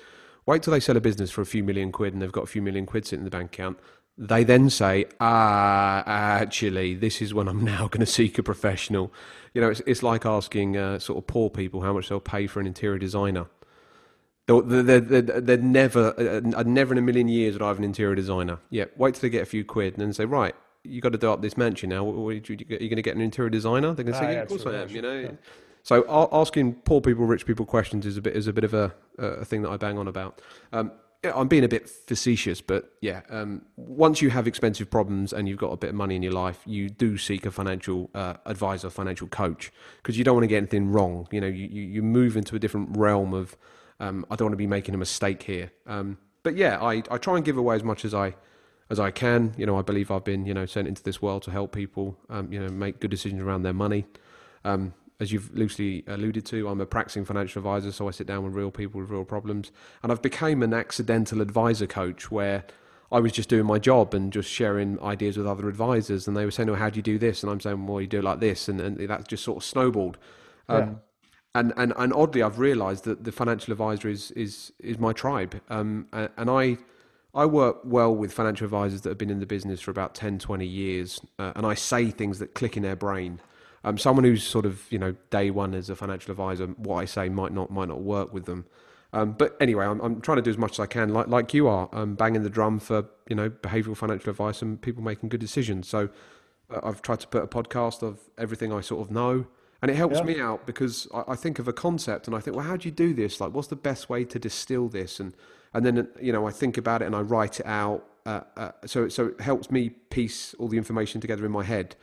Wait 0.47 0.63
till 0.63 0.73
they 0.73 0.81
sell 0.81 0.97
a 0.97 1.01
business 1.01 1.31
for 1.31 1.43
a 1.43 1.47
few 1.47 1.63
million 1.63 1.93
quid 1.93 2.13
and 2.13 2.23
they've 2.23 2.33
got 2.33 2.45
a 2.45 2.47
few 2.47 2.63
million 2.63 2.87
quid 2.87 3.07
sitting 3.07 3.21
in 3.21 3.25
the 3.25 3.31
bank 3.31 3.53
account. 3.53 3.79
They 4.23 4.45
then 4.45 4.69
say, 4.69 5.07
ah, 5.19 6.03
actually, 6.07 6.95
this 6.95 7.23
is 7.23 7.33
when 7.33 7.49
I'm 7.49 7.65
now 7.75 7.89
going 7.89 8.01
to 8.01 8.07
seek 8.07 8.37
a 8.39 8.43
professional. 8.43 9.11
You 9.55 9.63
know, 9.63 9.71
it's, 9.71 9.81
it's 9.87 10.03
like 10.03 10.27
asking 10.27 10.77
uh, 10.77 10.99
sort 10.99 11.19
of 11.19 11.27
poor 11.27 11.49
people 11.49 11.81
how 11.81 11.95
much 11.95 12.11
they'll 12.11 12.21
pay 12.21 12.47
for 12.47 12.61
an 12.61 12.67
interior 12.67 12.99
designer. 12.99 13.47
They'll, 14.47 14.61
they're, 14.61 15.01
they're, 15.01 15.23
they're 15.23 15.57
never, 15.57 16.15
uh, 16.19 16.63
never 16.65 16.93
in 16.93 16.99
a 16.99 17.03
million 17.03 17.29
years 17.29 17.55
would 17.55 17.63
I 17.63 17.69
have 17.69 17.79
an 17.79 17.85
interior 17.85 18.15
designer. 18.15 18.59
Yeah, 18.69 18.85
wait 18.97 19.15
till 19.15 19.23
they 19.23 19.31
get 19.31 19.43
a 19.43 19.47
few 19.47 19.65
quid 19.65 19.95
and 19.95 20.03
then 20.03 20.13
say, 20.13 20.27
right, 20.27 20.55
you 20.85 21.01
got 21.01 21.13
to 21.13 21.19
do 21.19 21.31
up 21.31 21.41
this 21.41 21.57
mansion 21.57 21.89
now. 21.89 22.07
Are 22.07 22.33
you, 22.33 22.41
going 22.41 22.97
to 22.97 23.03
get 23.03 23.17
an 23.17 23.23
interior 23.23 23.49
designer? 23.49 23.95
They're 23.95 24.05
going 24.05 24.13
to 24.13 24.19
Ah, 24.19 24.21
say, 24.21 24.27
yeah, 24.27 24.33
yeah, 24.33 24.43
of 24.43 24.49
course 24.49 24.67
I 24.67 24.83
am. 24.83 24.89
You 24.91 25.03
know, 25.03 25.19
yeah. 25.19 25.31
so 25.83 26.29
asking 26.33 26.75
poor 26.75 27.01
people, 27.01 27.25
rich 27.25 27.47
people 27.47 27.65
questions 27.65 28.05
is 28.05 28.17
a 28.19 28.23
bit 28.23 28.37
is 28.37 28.47
a 28.47 28.53
bit 28.53 28.65
of 28.65 28.75
a 28.75 28.95
a 29.19 29.45
thing 29.45 29.63
that 29.63 29.71
I 29.71 29.77
bang 29.77 29.99
on 29.99 30.09
about. 30.09 30.41
Um, 30.73 30.93
yeah, 31.23 31.33
I'm 31.35 31.49
being 31.49 31.65
a 31.65 31.69
bit 31.69 31.89
facetious, 31.89 32.63
but 32.63 32.95
yeah, 33.03 33.23
um, 33.29 33.63
once 33.77 34.23
you 34.23 34.31
have 34.31 34.47
expensive 34.47 34.91
problems 34.91 35.35
and 35.35 35.47
you've 35.47 35.59
got 35.59 35.71
a 35.71 35.77
bit 35.77 35.91
of 35.91 35.97
money 35.97 36.17
in 36.17 36.23
your 36.23 36.33
life, 36.33 36.63
you 36.65 36.89
do 36.89 37.19
seek 37.19 37.45
a 37.45 37.51
financial 37.51 38.09
uh, 38.15 38.35
advisor, 38.47 38.89
financial 38.89 39.27
coach, 39.27 39.71
because 39.99 40.17
you 40.17 40.25
don't 40.25 40.35
want 40.35 40.45
to 40.45 40.49
get 40.49 40.57
anything 40.57 40.91
wrong. 40.91 41.29
You 41.31 41.43
know, 41.43 41.47
you, 41.47 41.67
you, 41.67 42.03
move 42.03 42.39
into 42.39 42.57
a 42.57 42.59
different 42.59 42.97
realm 42.97 43.35
of 43.35 43.55
um, 44.01 44.25
I 44.31 44.37
don't 44.37 44.47
want 44.47 44.55
to 44.55 44.57
be 44.59 44.67
making 44.67 44.95
a 44.95 44.99
mistake 44.99 45.43
here. 45.43 45.73
Um, 45.87 46.17
but 46.43 46.57
yeah, 46.57 46.83
I, 46.83 47.03
I 47.11 47.19
try 47.19 47.37
and 47.37 47.45
give 47.45 47.59
away 47.59 47.77
as 47.77 47.85
much 47.85 48.07
as 48.07 48.15
I 48.15 48.35
as 48.89 48.99
I 48.99 49.11
can. 49.11 49.53
You 49.59 49.67
know, 49.67 49.79
I 49.79 49.83
believe 49.83 50.11
I've 50.11 50.25
been 50.25 50.47
you 50.47 50.55
know 50.55 50.65
sent 50.65 50.89
into 50.89 51.03
this 51.03 51.21
world 51.21 51.43
to 51.43 51.51
help 51.51 51.73
people. 51.73 52.17
Um, 52.31 52.51
you 52.51 52.61
know, 52.61 52.69
make 52.69 52.99
good 52.99 53.11
decisions 53.11 53.43
around 53.43 53.63
their 53.63 53.75
money. 53.75 54.07
Um, 54.65 54.95
as 55.21 55.31
you've 55.33 55.55
loosely 55.55 56.03
alluded 56.07 56.47
to, 56.47 56.67
I'm 56.67 56.81
a 56.81 56.87
practicing 56.87 57.27
financial 57.27 57.61
advisor, 57.61 57.93
so 57.93 58.09
I 58.09 58.11
sit 58.11 58.27
down 58.27 58.43
with 58.43 58.55
real 58.55 58.71
people 58.71 59.01
with 59.03 59.11
real 59.11 59.25
problems. 59.25 59.71
And 60.03 60.11
I've 60.11 60.23
become 60.23 60.63
an 60.63 60.73
accidental 60.73 61.43
advisor 61.43 61.87
coach 61.87 62.31
where 62.31 62.65
I 63.13 63.21
was 63.21 63.33
just 63.33 63.49
doing 63.51 63.67
my 63.67 63.79
job 63.79 64.15
and 64.15 64.33
just 64.33 64.49
sharing 64.49 64.99
ideas 65.03 65.37
with 65.37 65.47
other 65.47 65.69
advisors. 65.69 66.27
And 66.27 66.37
they 66.37 66.47
were 66.47 66.51
saying, 66.51 66.69
well, 66.69 66.79
how 66.79 66.89
do 66.89 66.97
you 66.97 67.03
do 67.03 67.19
this? 67.19 67.43
And 67.43 67.53
I'm 67.53 67.61
saying, 67.61 67.87
Well, 67.87 68.01
you 68.01 68.07
do 68.07 68.21
it 68.21 68.25
like 68.25 68.41
this. 68.41 68.69
And, 68.69 68.81
and 68.81 68.97
that 69.09 69.29
just 69.29 69.45
sort 69.45 69.59
of 69.59 69.65
snowballed. 69.65 70.17
Um, 70.69 70.79
Yeah. 70.79 71.61
and, 71.61 71.73
and, 71.77 71.93
and 71.97 72.13
oddly, 72.15 72.43
I've 72.43 72.59
realized 72.59 73.05
that 73.05 73.25
the 73.25 73.33
financial 73.33 73.73
advisor 73.73 74.09
is, 74.09 74.31
is, 74.33 74.73
is 74.79 74.99
my 74.99 75.13
tribe. 75.13 75.61
Um, 75.69 76.07
and 76.13 76.49
I, 76.49 76.79
I 77.35 77.47
work 77.47 77.81
well 77.85 78.15
with 78.15 78.33
financial 78.33 78.65
advisors 78.65 79.03
that 79.03 79.11
have 79.11 79.19
been 79.19 79.31
in 79.31 79.41
the 79.41 79.47
business 79.47 79.81
for 79.81 79.91
about 79.91 80.15
10, 80.15 80.39
20 80.39 80.67
years, 80.67 81.21
uh, 81.39 81.53
and 81.57 81.67
I 81.67 81.75
say 81.75 82.11
things 82.11 82.39
that 82.39 82.55
click 82.55 82.77
in 82.77 82.83
their 82.83 82.97
brain. 82.97 83.41
Um, 83.83 83.97
someone 83.97 84.25
who's 84.25 84.43
sort 84.43 84.67
of 84.67 84.83
you 84.91 84.99
know 84.99 85.15
day 85.31 85.51
one 85.51 85.75
as 85.75 85.89
a 85.91 85.97
financial 85.97 86.31
advisor, 86.31 86.67
what 86.67 86.97
I 86.97 87.05
say 87.05 87.29
might 87.29 87.53
not 87.53 87.71
might 87.71 87.89
not 87.89 88.03
work 88.03 88.33
with 88.33 88.45
them. 88.45 88.67
Um, 89.13 89.33
but 89.33 89.57
anyway, 89.61 89.87
I'm, 89.87 90.01
I'm, 90.01 90.21
trying 90.21 90.37
to 90.37 90.43
do 90.43 90.51
as 90.51 90.59
much 90.59 90.73
as 90.73 90.81
I 90.81 90.87
can, 90.87 91.13
like 91.13 91.27
like 91.27 91.53
you 91.53 91.67
are, 91.67 91.89
um, 91.93 92.15
banging 92.15 92.43
the 92.43 92.51
drum 92.51 92.79
for 92.79 93.07
you 93.29 93.35
know 93.35 93.51
behavioural 93.51 93.97
financial 93.97 94.31
advice 94.31 94.63
and 94.63 94.81
people 94.81 95.03
making 95.03 95.29
good 95.31 95.41
decisions. 95.41 95.89
So 95.89 96.11
uh, 96.71 96.81
I've 96.83 97.03
tried 97.03 97.21
to 97.21 97.29
put 97.29 97.43
a 97.43 97.47
podcast 97.47 98.03
of 98.03 98.21
everything 98.39 98.73
I 98.73 98.81
sort 98.81 99.01
of 99.05 99.11
know, 99.11 99.47
and 99.83 99.91
it 99.91 99.97
helps 99.97 100.19
yeah. 100.19 100.25
me 100.25 100.41
out 100.41 100.65
because 100.65 101.09
I, 101.13 101.25
I, 101.29 101.37
think 101.37 101.59
of 101.59 101.67
a 101.67 101.73
concept 101.73 102.29
and 102.29 102.37
I 102.37 102.41
think, 102.41 102.57
well, 102.57 102.67
how 102.67 102.77
do 102.77 102.87
you 102.87 102.93
do 102.93 103.13
this? 103.13 103.41
Like, 103.41 103.53
what's 103.53 103.69
the 103.69 103.77
best 103.77 104.09
way 104.09 104.25
to 104.25 104.39
distill 104.39 104.89
this? 104.89 105.19
And 105.19 105.35
and 105.75 105.85
then 105.85 106.09
you 106.21 106.33
know 106.33 106.47
I 106.47 106.53
think 106.53 106.77
about 106.77 107.03
it 107.03 107.07
and 107.07 107.17
I 107.17 107.21
write 107.21 107.59
it 107.59 107.67
out. 107.67 108.07
Uh, 108.25 108.43
uh, 108.57 108.71
so 108.87 109.09
so 109.09 109.29
it 109.29 109.41
helps 109.41 109.73
me 109.73 109.89
piece 109.89 110.55
all 110.55 110.69
the 110.69 110.79
information 110.79 111.21
together 111.21 111.45
in 111.45 111.51
my 111.51 111.65
head. 111.65 111.97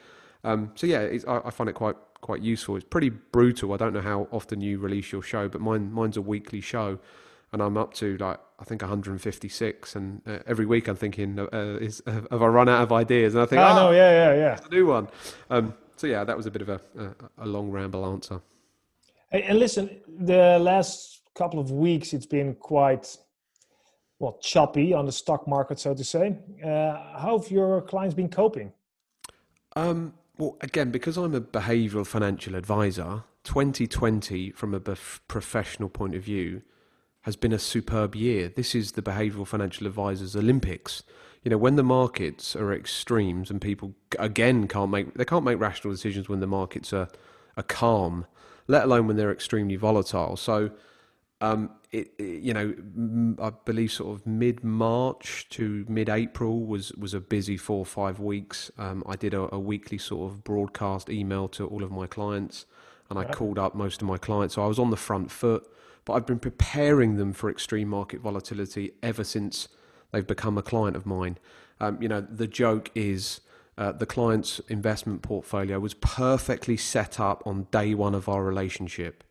Um, 0.48 0.72
so 0.76 0.88
yeah, 0.88 1.10
I, 1.28 1.42
I 1.46 1.50
find 1.52 1.70
it 1.70 1.74
quite 1.74 1.98
quite 2.22 2.42
useful. 2.42 2.78
It's 2.78 2.86
pretty 2.86 3.10
brutal. 3.10 3.74
I 3.74 3.78
don't 3.78 3.94
know 3.94 4.02
how 4.02 4.28
often 4.32 4.62
you 4.62 4.80
release 4.80 5.12
your 5.12 5.22
show, 5.22 5.50
but 5.50 5.60
mine 5.60 5.92
mine's 5.92 6.16
a 6.16 6.22
weekly 6.22 6.62
show, 6.62 7.00
and 7.52 7.62
I'm 7.62 7.76
up 7.76 7.94
to 7.96 8.16
like 8.18 8.40
I 8.58 8.64
think 8.64 8.82
156. 8.82 9.96
And 9.96 10.22
uh, 10.26 10.40
every 10.48 10.66
week 10.66 10.88
I'm 10.88 10.96
thinking, 10.96 11.38
uh, 11.38 11.48
is 11.82 12.02
uh, 12.08 12.22
have 12.32 12.42
I 12.42 12.48
run 12.48 12.70
out 12.70 12.82
of 12.82 12.94
ideas? 12.94 13.36
And 13.36 13.44
I 13.44 13.46
think, 13.46 13.60
I 13.60 13.72
oh, 13.72 13.76
no, 13.76 13.92
yeah, 13.92 14.12
yeah, 14.12 14.36
yeah, 14.36 14.60
a 14.66 14.70
new 14.70 14.86
one. 14.88 15.10
Um, 15.50 15.74
so 15.98 16.08
yeah, 16.08 16.24
that 16.24 16.38
was 16.38 16.46
a 16.46 16.52
bit 16.52 16.62
of 16.62 16.70
a, 16.70 16.80
a, 16.98 17.44
a 17.44 17.46
long 17.46 17.70
ramble 17.70 18.06
answer. 18.06 18.40
Hey, 19.30 19.44
and 19.44 19.60
listen, 19.60 20.00
the 20.08 20.58
last 20.60 21.24
couple 21.36 21.60
of 21.60 21.72
weeks 21.72 22.14
it's 22.14 22.26
been 22.26 22.56
quite 22.56 23.18
well 24.20 24.40
choppy 24.42 24.94
on 24.94 25.06
the 25.06 25.12
stock 25.12 25.46
market, 25.46 25.78
so 25.78 25.94
to 25.94 26.06
say. 26.06 26.38
Uh, 26.64 27.20
how 27.20 27.38
have 27.38 27.52
your 27.52 27.82
clients 27.82 28.16
been 28.16 28.30
coping? 28.30 28.72
Um, 29.76 30.14
well, 30.38 30.58
again, 30.62 30.92
because 30.92 31.18
I'm 31.18 31.34
a 31.34 31.42
behavioural 31.42 32.06
financial 32.06 32.56
advisor, 32.56 33.24
2020, 33.44 34.52
from 34.52 34.74
a 34.74 34.80
bef- 34.80 35.20
professional 35.28 35.90
point 35.90 36.16
of 36.16 36.24
view, 36.24 36.62
has 37.22 37.36
been 37.36 37.52
a 37.52 37.60
superb 37.60 38.16
year. 38.16 38.48
This 38.48 38.74
is 38.74 38.94
the 38.94 39.02
behavioural 39.02 39.48
financial 39.48 39.88
advisors 39.88 40.36
Olympics. 40.36 41.04
You 41.44 41.52
know, 41.52 41.58
when 41.58 41.76
the 41.76 41.84
markets 41.84 42.56
are 42.56 42.74
extremes 42.74 43.50
and 43.50 43.62
people 43.62 43.94
again 44.20 44.68
can't 44.68 44.92
make 44.92 45.14
they 45.14 45.26
can't 45.26 45.46
make 45.46 45.60
rational 45.60 45.94
decisions 45.94 46.30
when 46.30 46.40
the 46.40 46.48
markets 46.48 46.94
are 46.94 47.08
are 47.56 47.64
calm, 47.64 48.26
let 48.68 48.84
alone 48.84 49.08
when 49.08 49.18
they're 49.18 49.32
extremely 49.32 49.76
volatile. 49.76 50.38
So 50.38 50.72
um, 51.40 51.72
it, 51.92 52.12
it, 52.18 52.42
you 52.44 52.54
know, 52.54 53.36
I 53.42 53.52
believe 53.66 53.92
sort 53.92 54.16
of 54.16 54.26
mid 54.26 54.64
March 54.64 55.48
to 55.50 55.86
mid 55.88 56.10
April 56.10 56.66
was 56.66 56.92
was 56.94 57.14
a 57.14 57.20
busy 57.20 57.58
four 57.58 57.80
or 57.80 57.86
five 57.86 58.20
weeks. 58.20 58.72
Um, 58.78 59.04
I 59.08 59.16
did 59.16 59.34
a, 59.34 59.54
a, 59.54 59.60
weekly 59.60 59.98
sort 60.00 60.32
of 60.32 60.44
broadcast 60.44 61.10
email 61.10 61.48
to 61.50 61.68
all 61.68 61.84
of 61.84 61.92
my 61.92 62.08
clients, 62.08 62.66
and 63.10 63.20
I 63.20 63.26
called 63.26 63.60
up 63.60 63.76
most 63.76 64.02
of 64.02 64.08
my 64.08 64.18
clients. 64.18 64.56
So 64.56 64.64
I 64.64 64.68
was 64.68 64.80
on 64.80 64.90
the 64.90 64.98
front 64.98 65.30
foot, 65.30 65.70
but 66.06 66.14
I've 66.14 66.26
been 66.26 66.40
preparing 66.40 67.18
them 67.18 67.34
for 67.34 67.50
extreme 67.50 67.88
market 67.88 68.20
volatility 68.20 68.94
ever 69.04 69.24
since 69.24 69.68
they've 70.12 70.28
become 70.28 70.58
a 70.58 70.64
client 70.64 70.96
of 70.96 71.06
mine. 71.06 71.38
Um, 71.80 72.02
you 72.02 72.08
know, 72.08 72.22
the 72.22 72.48
joke 72.48 72.92
is. 72.96 73.42
Uh, 73.80 73.92
the 73.92 74.08
client's 74.08 74.58
investment 74.70 75.22
portfolio 75.22 75.80
was 75.80 75.94
perfectly 75.94 76.76
set 76.76 77.20
up 77.20 77.46
on 77.46 77.68
day 77.70 77.94
one 77.94 78.16
of 78.16 78.28
our 78.28 78.44
relationship 78.44 79.24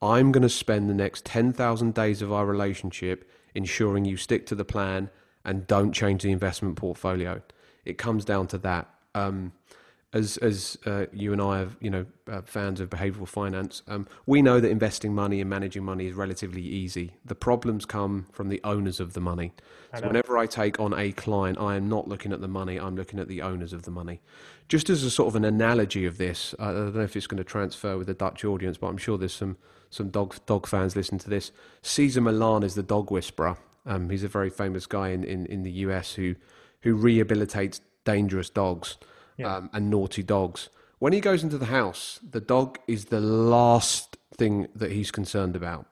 I'm 0.00 0.32
going 0.32 0.42
to 0.42 0.48
spend 0.48 0.88
the 0.88 0.94
next 0.94 1.24
10,000 1.24 1.94
days 1.94 2.22
of 2.22 2.32
our 2.32 2.46
relationship 2.46 3.28
ensuring 3.54 4.04
you 4.04 4.16
stick 4.16 4.46
to 4.46 4.54
the 4.54 4.64
plan 4.64 5.10
and 5.44 5.66
don't 5.66 5.92
change 5.92 6.22
the 6.22 6.30
investment 6.30 6.76
portfolio. 6.76 7.42
It 7.84 7.98
comes 7.98 8.24
down 8.24 8.46
to 8.48 8.58
that. 8.58 8.88
Um, 9.14 9.52
as 10.12 10.38
as 10.38 10.78
uh, 10.86 11.06
you 11.12 11.32
and 11.32 11.42
I 11.42 11.62
are, 11.62 11.68
you 11.80 11.90
know, 11.90 12.06
uh, 12.30 12.40
fans 12.42 12.80
of 12.80 12.88
behavioural 12.88 13.28
finance, 13.28 13.82
um, 13.86 14.06
we 14.24 14.40
know 14.40 14.58
that 14.58 14.70
investing 14.70 15.14
money 15.14 15.40
and 15.40 15.50
managing 15.50 15.84
money 15.84 16.06
is 16.06 16.14
relatively 16.14 16.62
easy. 16.62 17.16
The 17.24 17.34
problems 17.34 17.84
come 17.84 18.26
from 18.32 18.48
the 18.48 18.60
owners 18.64 19.00
of 19.00 19.12
the 19.12 19.20
money. 19.20 19.52
So 19.94 20.06
whenever 20.06 20.38
I 20.38 20.46
take 20.46 20.80
on 20.80 20.98
a 20.98 21.12
client, 21.12 21.58
I 21.58 21.76
am 21.76 21.88
not 21.88 22.08
looking 22.08 22.32
at 22.32 22.40
the 22.40 22.48
money; 22.48 22.78
I'm 22.78 22.96
looking 22.96 23.18
at 23.18 23.28
the 23.28 23.42
owners 23.42 23.74
of 23.74 23.82
the 23.82 23.90
money. 23.90 24.22
Just 24.66 24.88
as 24.88 25.02
a 25.02 25.10
sort 25.10 25.28
of 25.28 25.36
an 25.36 25.44
analogy 25.44 26.06
of 26.06 26.16
this, 26.16 26.54
I 26.58 26.72
don't 26.72 26.94
know 26.94 27.02
if 27.02 27.14
it's 27.14 27.26
going 27.26 27.38
to 27.38 27.44
transfer 27.44 27.98
with 27.98 28.06
the 28.06 28.14
Dutch 28.14 28.44
audience, 28.44 28.78
but 28.78 28.86
I'm 28.86 28.98
sure 28.98 29.18
there's 29.18 29.34
some 29.34 29.58
some 29.90 30.08
dog 30.08 30.36
dog 30.46 30.66
fans 30.66 30.96
listening 30.96 31.18
to 31.20 31.30
this. 31.30 31.52
Cesar 31.82 32.22
Millan 32.22 32.62
is 32.62 32.74
the 32.74 32.82
dog 32.82 33.10
whisperer. 33.10 33.58
Um, 33.84 34.08
he's 34.08 34.24
a 34.24 34.28
very 34.28 34.50
famous 34.50 34.86
guy 34.86 35.08
in, 35.08 35.24
in, 35.24 35.46
in 35.46 35.62
the 35.64 35.72
US 35.72 36.14
who 36.14 36.34
who 36.82 36.96
rehabilitates 36.96 37.80
dangerous 38.04 38.48
dogs 38.48 38.96
yeah. 39.38 39.56
um, 39.56 39.70
and 39.72 39.88
naughty 39.88 40.22
dogs. 40.22 40.68
When 40.98 41.12
he 41.12 41.20
goes 41.20 41.42
into 41.42 41.58
the 41.58 41.66
house, 41.66 42.18
the 42.28 42.40
dog 42.40 42.78
is 42.86 43.06
the 43.06 43.20
last 43.20 44.16
thing 44.36 44.68
that 44.74 44.92
he's 44.92 45.10
concerned 45.10 45.56
about. 45.56 45.86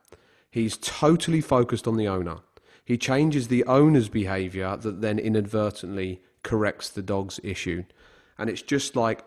He's 0.51 0.77
totally 0.77 1.41
focused 1.41 1.87
on 1.87 1.97
the 1.97 2.09
owner. 2.09 2.39
He 2.85 2.99
changes 2.99 3.49
the 3.49 3.65
owner's 3.65 4.09
behavior 4.09 4.77
that 4.77 5.01
then 5.01 5.19
inadvertently 5.19 6.23
corrects 6.43 6.89
the 6.89 7.03
dog's 7.03 7.41
issue. 7.43 7.85
And 8.39 8.49
it's 8.51 8.63
just 8.63 8.97
like 8.97 9.25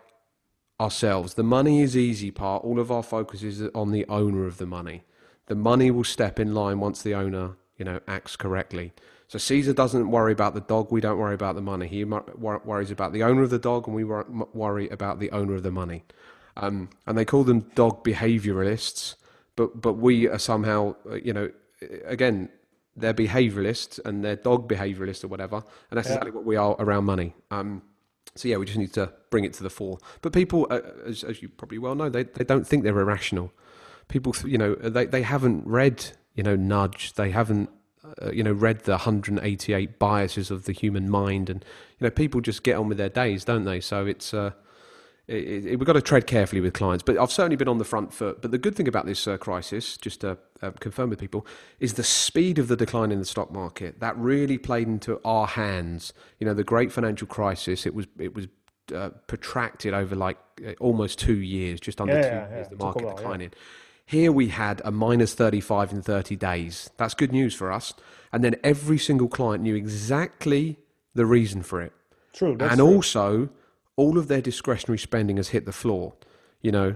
ourselves. 0.80 1.34
The 1.34 1.44
money 1.44 1.82
is 1.82 1.96
easy 1.96 2.32
part. 2.32 2.64
All 2.64 2.80
of 2.80 2.92
our 2.92 3.04
focus 3.04 3.44
is 3.44 3.62
on 3.76 3.92
the 3.92 4.06
owner 4.08 4.46
of 4.46 4.58
the 4.58 4.66
money. 4.66 5.04
The 5.48 5.56
money 5.56 5.92
will 5.92 6.04
step 6.04 6.40
in 6.40 6.54
line 6.54 6.80
once 6.80 7.02
the 7.02 7.16
owner, 7.16 7.58
you 7.78 7.86
know, 7.86 8.00
acts 8.08 8.36
correctly. 8.36 8.94
So 9.30 9.38
Cesar 9.38 9.74
doesn't 9.74 10.10
worry 10.10 10.32
about 10.32 10.56
the 10.56 10.62
dog. 10.62 10.92
We 10.92 11.02
don't 11.02 11.20
worry 11.20 11.36
about 11.36 11.54
the 11.54 11.62
money. 11.62 11.88
He 11.88 12.04
worries 12.04 12.90
about 12.90 13.14
the 13.14 13.22
owner 13.22 13.44
of 13.44 13.52
the 13.52 13.60
dog, 13.60 13.86
and 13.86 13.96
we 13.96 14.04
worry 14.04 14.90
about 14.90 15.20
the 15.20 15.30
owner 15.30 15.54
of 15.54 15.62
the 15.62 15.70
money. 15.70 16.04
Um, 16.58 16.90
and 17.06 17.16
they 17.16 17.26
call 17.26 17.44
them 17.44 17.60
dog 17.76 18.04
behavioralists, 18.04 19.14
but 19.56 19.80
but 19.80 19.94
we 19.94 20.28
are 20.28 20.40
somehow, 20.40 20.96
uh, 21.08 21.14
you 21.14 21.32
know, 21.32 21.52
again, 22.06 22.50
they're 22.96 23.14
behavioralists 23.14 24.00
and 24.04 24.26
they're 24.26 24.36
dog 24.36 24.68
behavioralists 24.68 25.24
or 25.24 25.28
whatever, 25.28 25.58
and 25.92 25.98
that's 25.98 26.08
yeah. 26.08 26.16
exactly 26.16 26.32
what 26.32 26.44
we 26.44 26.56
are 26.56 26.76
around 26.80 27.06
money. 27.06 27.36
Um, 27.52 27.84
so 28.34 28.48
yeah, 28.48 28.58
we 28.58 28.66
just 28.66 28.80
need 28.80 28.94
to 28.94 29.14
bring 29.30 29.44
it 29.44 29.54
to 29.54 29.64
the 29.64 29.70
fore. 29.70 30.00
But 30.24 30.34
people, 30.34 30.66
uh, 30.72 30.80
as, 31.06 31.24
as, 31.24 31.40
you 31.44 31.50
probably 31.50 31.78
well 31.78 31.94
know, 31.94 32.10
they 32.10 32.24
they 32.24 32.44
don't 32.44 32.66
think 32.66 32.84
they're 32.84 33.00
irrational. 33.00 33.54
People, 34.08 34.34
you 34.44 34.58
know, 34.58 34.74
they 34.74 35.06
they 35.06 35.22
haven't 35.22 35.68
read, 35.68 36.14
you 36.34 36.42
know, 36.42 36.56
nudge. 36.56 37.14
They 37.14 37.30
haven't, 37.30 37.70
uh, 38.22 38.32
you 38.32 38.44
know, 38.44 38.52
read 38.52 38.82
the 38.82 38.94
188 38.94 40.00
biases 40.00 40.52
of 40.52 40.66
the 40.66 40.72
human 40.72 41.10
mind, 41.10 41.50
and 41.50 41.64
you 42.00 42.06
know, 42.06 42.12
people 42.12 42.42
just 42.42 42.64
get 42.64 42.76
on 42.76 42.88
with 42.88 42.98
their 42.98 43.10
days, 43.10 43.46
don't 43.46 43.66
they? 43.66 43.80
So 43.80 44.06
it's. 44.06 44.34
Uh, 44.34 44.52
it, 45.28 45.66
it, 45.66 45.76
we've 45.78 45.86
got 45.86 45.94
to 45.94 46.02
tread 46.02 46.26
carefully 46.26 46.60
with 46.60 46.74
clients, 46.74 47.04
but 47.04 47.16
I've 47.16 47.32
certainly 47.32 47.56
been 47.56 47.68
on 47.68 47.78
the 47.78 47.86
front 47.86 48.12
foot. 48.12 48.42
But 48.42 48.50
the 48.50 48.58
good 48.58 48.76
thing 48.76 48.88
about 48.88 49.06
this 49.06 49.28
uh, 49.28 49.38
crisis, 49.38 49.96
just 49.96 50.22
to 50.22 50.40
uh, 50.64 50.72
confirm 50.80 51.12
with 51.12 51.20
people, 51.20 51.46
is 51.80 51.94
the 51.94 52.04
speed 52.04 52.58
of 52.58 52.68
the 52.68 52.76
decline 52.76 53.12
in 53.12 53.20
the 53.20 53.26
stock 53.26 53.52
market. 53.52 54.00
That 54.00 54.18
really 54.18 54.58
played 54.58 54.88
into 54.88 55.22
our 55.24 55.46
hands. 55.46 56.14
You 56.40 56.48
know, 56.48 56.56
the 56.56 56.64
great 56.64 56.92
financial 56.92 57.28
crisis. 57.28 57.86
It 57.86 57.94
was 57.94 58.08
it 58.18 58.34
was 58.34 58.48
uh, 58.94 59.10
protracted 59.28 59.94
over 59.94 60.16
like 60.16 60.40
uh, 60.66 60.72
almost 60.80 61.20
two 61.20 61.40
years, 61.40 61.80
just 61.80 62.02
under 62.02 62.16
yeah, 62.16 62.22
two 62.22 62.28
yeah, 62.28 62.50
years. 62.50 62.68
Yeah. 62.72 62.78
The 62.78 62.84
market 62.84 63.06
while, 63.06 63.16
declining. 63.16 63.52
Here 64.10 64.32
we 64.32 64.48
had 64.48 64.82
a 64.84 64.90
minus 64.90 65.36
35 65.36 65.92
in 65.92 66.02
30 66.02 66.36
days. 66.36 66.90
That's 66.98 67.14
good 67.14 67.32
news 67.32 67.54
for 67.54 67.72
us. 67.72 67.94
And 68.34 68.44
then 68.44 68.56
every 68.64 68.98
single 68.98 69.28
client 69.28 69.62
knew 69.62 69.76
exactly 69.76 70.80
the 71.14 71.28
reason 71.28 71.62
for 71.62 71.80
it. 71.80 71.94
True. 72.34 72.58
and 72.60 72.78
true. 72.78 72.88
also 72.88 73.50
all 73.98 74.18
of 74.18 74.28
their 74.28 74.42
discretionary 74.42 74.98
spending 74.98 75.38
has 75.38 75.50
hit 75.50 75.68
the 75.68 75.72
floor. 75.72 76.16
You 76.64 76.72
know, 76.72 76.96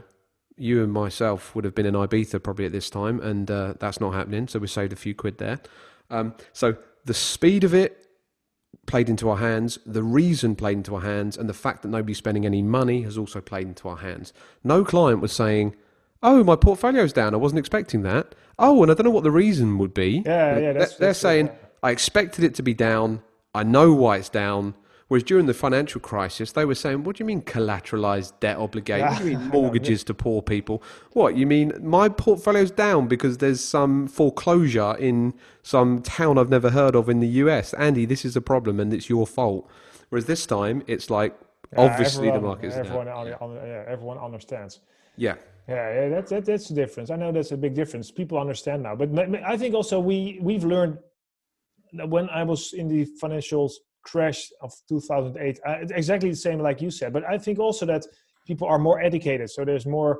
you 0.58 0.84
and 0.84 0.92
myself 0.92 1.54
would 1.54 1.66
have 1.66 1.76
been 1.76 1.86
in 1.86 1.94
Ibiza 1.94 2.42
probably 2.42 2.66
at 2.66 2.72
this 2.72 2.90
time, 2.90 3.20
and 3.20 3.52
uh, 3.52 3.76
that's 3.80 4.02
not 4.02 4.16
happening. 4.16 4.48
So 4.48 4.58
we 4.58 4.66
saved 4.66 4.92
a 4.92 4.96
few 4.96 5.14
quid 5.14 5.38
there. 5.38 5.60
Um, 6.10 6.34
so 6.52 6.78
the 7.06 7.14
speed 7.14 7.64
of 7.64 7.76
it 7.76 8.08
played 8.88 9.08
into 9.08 9.30
our 9.30 9.38
hands, 9.38 9.78
the 9.86 10.02
reason 10.02 10.56
played 10.56 10.78
into 10.78 10.96
our 10.96 11.02
hands, 11.02 11.38
and 11.38 11.48
the 11.48 11.54
fact 11.54 11.84
that 11.84 11.90
nobody's 11.90 12.18
spending 12.18 12.44
any 12.44 12.64
money 12.64 13.04
has 13.04 13.20
also 13.20 13.40
played 13.40 13.68
into 13.68 13.88
our 13.88 13.98
hands. 13.98 14.34
No 14.64 14.84
client 14.84 15.22
was 15.22 15.32
saying, 15.32 15.76
"Oh, 16.24 16.44
my 16.44 16.56
portfolio's 16.56 17.14
down. 17.14 17.34
I 17.34 17.38
wasn't 17.38 17.60
expecting 17.60 18.02
that." 18.04 18.34
Oh, 18.58 18.82
and 18.82 18.92
I 18.92 18.96
don't 18.96 19.06
know 19.06 19.12
what 19.12 19.24
the 19.24 19.32
reason 19.32 19.78
would 19.78 19.94
be. 19.94 20.24
Yeah, 20.26 20.58
yeah. 20.58 20.74
That's, 20.74 20.96
they're 20.96 21.10
that's 21.10 21.20
saying, 21.20 21.52
"I 21.84 21.92
expected 21.92 22.44
it 22.44 22.56
to 22.56 22.64
be 22.64 22.74
down. 22.74 23.22
I 23.54 23.64
know 23.64 23.94
why 23.94 24.18
it's 24.18 24.30
down." 24.30 24.76
Whereas 25.10 25.24
during 25.24 25.46
the 25.46 25.54
financial 25.54 26.02
crisis, 26.02 26.54
they 26.54 26.66
were 26.66 26.76
saying, 26.76 27.04
"What 27.04 27.18
do 27.18 27.22
you 27.22 27.28
mean 27.28 27.42
collateralized 27.42 28.40
debt 28.40 28.58
obligation? 28.58 29.08
What 29.08 29.20
do 29.20 29.30
you 29.30 29.38
mean 29.38 29.48
mortgages 29.54 30.04
to 30.06 30.14
poor 30.14 30.42
people? 30.42 30.82
What 31.12 31.36
you 31.36 31.46
mean 31.46 31.74
my 31.82 32.10
portfolio's 32.10 32.72
down 32.72 33.08
because 33.08 33.38
there's 33.38 33.62
some 33.62 34.08
foreclosure 34.08 34.96
in 34.96 35.36
some 35.62 36.02
town 36.02 36.40
I've 36.40 36.50
never 36.50 36.72
heard 36.72 36.96
of 36.96 37.10
in 37.10 37.20
the 37.20 37.28
US? 37.28 37.74
Andy, 37.76 38.06
this 38.06 38.26
is 38.26 38.36
a 38.36 38.42
problem 38.42 38.80
and 38.80 38.94
it's 38.94 39.10
your 39.10 39.28
fault." 39.28 39.70
Whereas 40.10 40.26
this 40.26 40.46
time, 40.46 40.84
it's 40.88 41.10
like 41.10 41.36
yeah, 41.74 41.82
obviously 41.82 42.28
everyone, 42.28 42.42
the 42.42 42.48
market's 42.48 42.76
everyone, 42.76 43.06
down. 43.08 43.28
yeah, 43.66 43.84
everyone 43.88 44.18
understands. 44.18 44.80
Yeah. 45.16 45.36
Yeah, 45.68 45.94
yeah, 45.94 46.10
that's 46.10 46.30
that, 46.32 46.46
that's 46.46 46.68
the 46.68 46.76
difference. 46.76 47.10
I 47.10 47.16
know 47.16 47.32
that's 47.32 47.52
a 47.52 47.58
big 47.58 47.74
difference. 47.74 48.12
People 48.12 48.38
understand 48.38 48.84
now, 48.84 48.96
but 48.96 49.10
I 49.46 49.58
think 49.58 49.74
also 49.74 50.00
we 50.00 50.40
we've 50.42 50.66
learned 50.66 50.98
when 51.94 52.30
I 52.30 52.44
was 52.44 52.74
in 52.74 52.88
the 52.88 53.06
financial 53.22 53.72
crash 54.04 54.52
of 54.62 54.74
2008, 54.90 55.60
uh, 55.66 55.76
exactly 55.92 56.30
the 56.30 56.36
same 56.36 56.60
like 56.60 56.82
you 56.82 56.92
said. 56.92 57.14
But 57.14 57.24
I 57.24 57.38
think 57.38 57.60
also 57.60 57.86
that 57.86 58.06
people 58.46 58.68
are 58.68 58.80
more 58.80 59.02
educated, 59.02 59.50
so 59.50 59.64
there's 59.64 59.86
more 59.86 60.20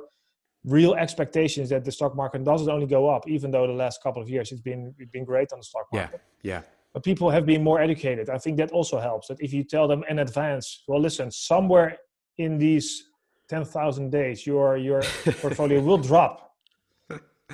real 0.64 0.94
expectations 0.94 1.68
that 1.68 1.84
the 1.84 1.92
stock 1.92 2.16
market 2.16 2.42
doesn't 2.42 2.70
only 2.70 2.86
go 2.86 3.08
up, 3.10 3.28
even 3.28 3.50
though 3.50 3.66
the 3.66 3.72
last 3.72 4.02
couple 4.02 4.22
of 4.22 4.30
years 4.30 4.50
it's 4.50 4.62
been 4.62 4.94
it's 4.98 5.10
been 5.10 5.24
great 5.24 5.52
on 5.52 5.58
the 5.58 5.64
stock 5.64 5.86
market. 5.92 6.20
Yeah, 6.42 6.54
yeah. 6.54 6.62
But 6.94 7.02
people 7.02 7.28
have 7.28 7.44
been 7.44 7.62
more 7.62 7.80
educated. 7.80 8.30
I 8.30 8.38
think 8.38 8.56
that 8.58 8.70
also 8.70 8.98
helps. 9.00 9.28
That 9.28 9.38
if 9.40 9.52
you 9.52 9.64
tell 9.64 9.88
them 9.88 10.04
in 10.08 10.20
advance, 10.20 10.84
well, 10.88 11.00
listen, 11.00 11.30
somewhere 11.30 11.98
in 12.38 12.56
these 12.56 13.04
ten 13.48 13.64
thousand 13.64 14.10
days, 14.10 14.46
your 14.46 14.76
your 14.76 15.02
portfolio 15.40 15.80
will 15.80 15.98
drop. 15.98 16.52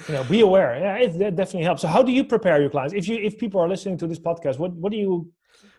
You 0.09 0.14
know, 0.14 0.25
be 0.25 0.40
aware. 0.40 0.78
Yeah, 0.78 0.97
it, 0.97 1.18
that 1.18 1.37
definitely 1.37 1.64
helps. 1.64 1.82
So, 1.82 1.88
how 1.88 2.02
do 2.02 2.12
you 2.12 2.25
prepare 2.25 2.61
your 2.61 2.70
clients? 2.70 2.94
If 2.94 3.09
you 3.09 3.16
if 3.16 3.38
people 3.38 3.61
are 3.61 3.68
listening 3.68 3.99
to 3.99 4.06
this 4.06 4.18
podcast, 4.18 4.59
what 4.59 4.73
what 4.73 4.92
do 4.92 4.99
you 4.99 5.32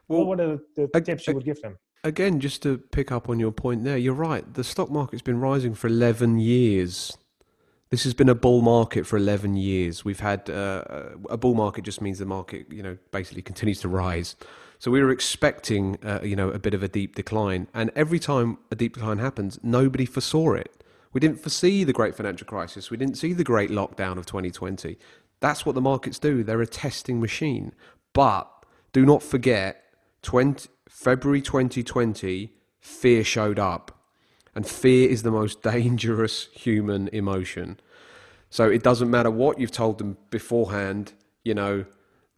well, 0.07 0.25
what 0.25 0.39
are 0.39 0.59
the, 0.75 0.89
the 0.93 1.01
tips 1.01 1.27
you 1.27 1.33
would 1.33 1.45
give 1.45 1.61
them? 1.61 1.77
Again, 2.03 2.39
just 2.39 2.63
to 2.63 2.77
pick 2.77 3.11
up 3.11 3.29
on 3.29 3.39
your 3.39 3.51
point 3.51 3.83
there, 3.83 3.97
you're 3.97 4.13
right. 4.13 4.51
The 4.53 4.63
stock 4.63 4.89
market's 4.89 5.21
been 5.21 5.39
rising 5.39 5.75
for 5.75 5.87
11 5.87 6.39
years. 6.39 7.15
This 7.91 8.03
has 8.05 8.13
been 8.13 8.29
a 8.29 8.35
bull 8.35 8.61
market 8.61 9.05
for 9.05 9.17
11 9.17 9.55
years. 9.55 10.03
We've 10.03 10.19
had 10.19 10.49
uh, 10.49 11.09
a 11.29 11.37
bull 11.37 11.53
market 11.53 11.83
just 11.83 12.01
means 12.01 12.19
the 12.19 12.25
market, 12.25 12.71
you 12.71 12.81
know, 12.81 12.97
basically 13.11 13.41
continues 13.41 13.81
to 13.81 13.87
rise. 13.87 14.35
So 14.81 14.89
we 14.89 15.03
were 15.03 15.11
expecting, 15.11 15.99
uh, 16.03 16.21
you 16.23 16.35
know, 16.35 16.49
a 16.49 16.57
bit 16.57 16.73
of 16.73 16.81
a 16.81 16.87
deep 16.87 17.13
decline. 17.13 17.67
And 17.71 17.91
every 17.95 18.17
time 18.17 18.57
a 18.71 18.75
deep 18.75 18.95
decline 18.95 19.19
happens, 19.19 19.59
nobody 19.61 20.07
foresaw 20.07 20.53
it. 20.53 20.83
We 21.13 21.19
didn't 21.19 21.39
foresee 21.39 21.83
the 21.83 21.93
great 21.93 22.15
financial 22.15 22.47
crisis. 22.47 22.89
We 22.89 22.97
didn't 22.97 23.13
see 23.19 23.33
the 23.33 23.43
great 23.43 23.69
lockdown 23.69 24.17
of 24.17 24.25
2020. 24.25 24.97
That's 25.39 25.67
what 25.67 25.75
the 25.75 25.81
markets 25.81 26.17
do. 26.17 26.43
They're 26.43 26.63
a 26.63 26.65
testing 26.65 27.19
machine. 27.19 27.73
But 28.13 28.49
do 28.91 29.05
not 29.05 29.21
forget, 29.21 29.83
20, 30.23 30.67
February 30.89 31.43
2020, 31.43 32.51
fear 32.79 33.23
showed 33.23 33.59
up. 33.59 33.99
And 34.55 34.65
fear 34.65 35.07
is 35.07 35.21
the 35.21 35.29
most 35.29 35.61
dangerous 35.75 36.47
human 36.53 37.07
emotion. 37.09 37.79
So 38.49 38.67
it 38.67 38.81
doesn't 38.81 39.11
matter 39.11 39.29
what 39.29 39.59
you've 39.59 39.69
told 39.69 39.99
them 39.99 40.17
beforehand, 40.31 41.13
you 41.43 41.53
know, 41.53 41.85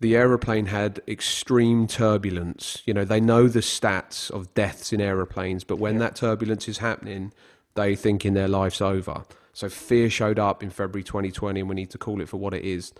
the 0.03 0.17
aeroplane 0.17 0.65
had 0.65 1.01
extreme 1.07 1.87
turbulence. 1.87 2.83
You 2.85 2.93
know, 2.93 3.05
they 3.05 3.21
know 3.21 3.47
the 3.47 3.61
stats 3.61 4.29
of 4.29 4.53
deaths 4.53 4.91
in 4.91 4.99
aeroplanes, 4.99 5.63
but 5.63 5.77
when 5.77 5.93
yeah. 5.93 5.99
that 5.99 6.17
turbulence 6.17 6.67
is 6.67 6.79
happening, 6.79 7.31
they 7.75 7.95
think 7.95 8.25
in 8.25 8.33
their 8.33 8.49
life's 8.49 8.81
over. 8.81 9.23
So 9.53 9.69
fear 9.69 10.09
showed 10.09 10.39
up 10.39 10.61
in 10.61 10.71
February 10.71 11.05
2020, 11.05 11.61
and 11.61 11.69
we 11.69 11.75
need 11.75 11.89
to 11.91 11.97
call 11.97 12.19
it 12.19 12.27
for 12.27 12.35
what 12.35 12.53
it 12.53 12.65
is. 12.65 12.91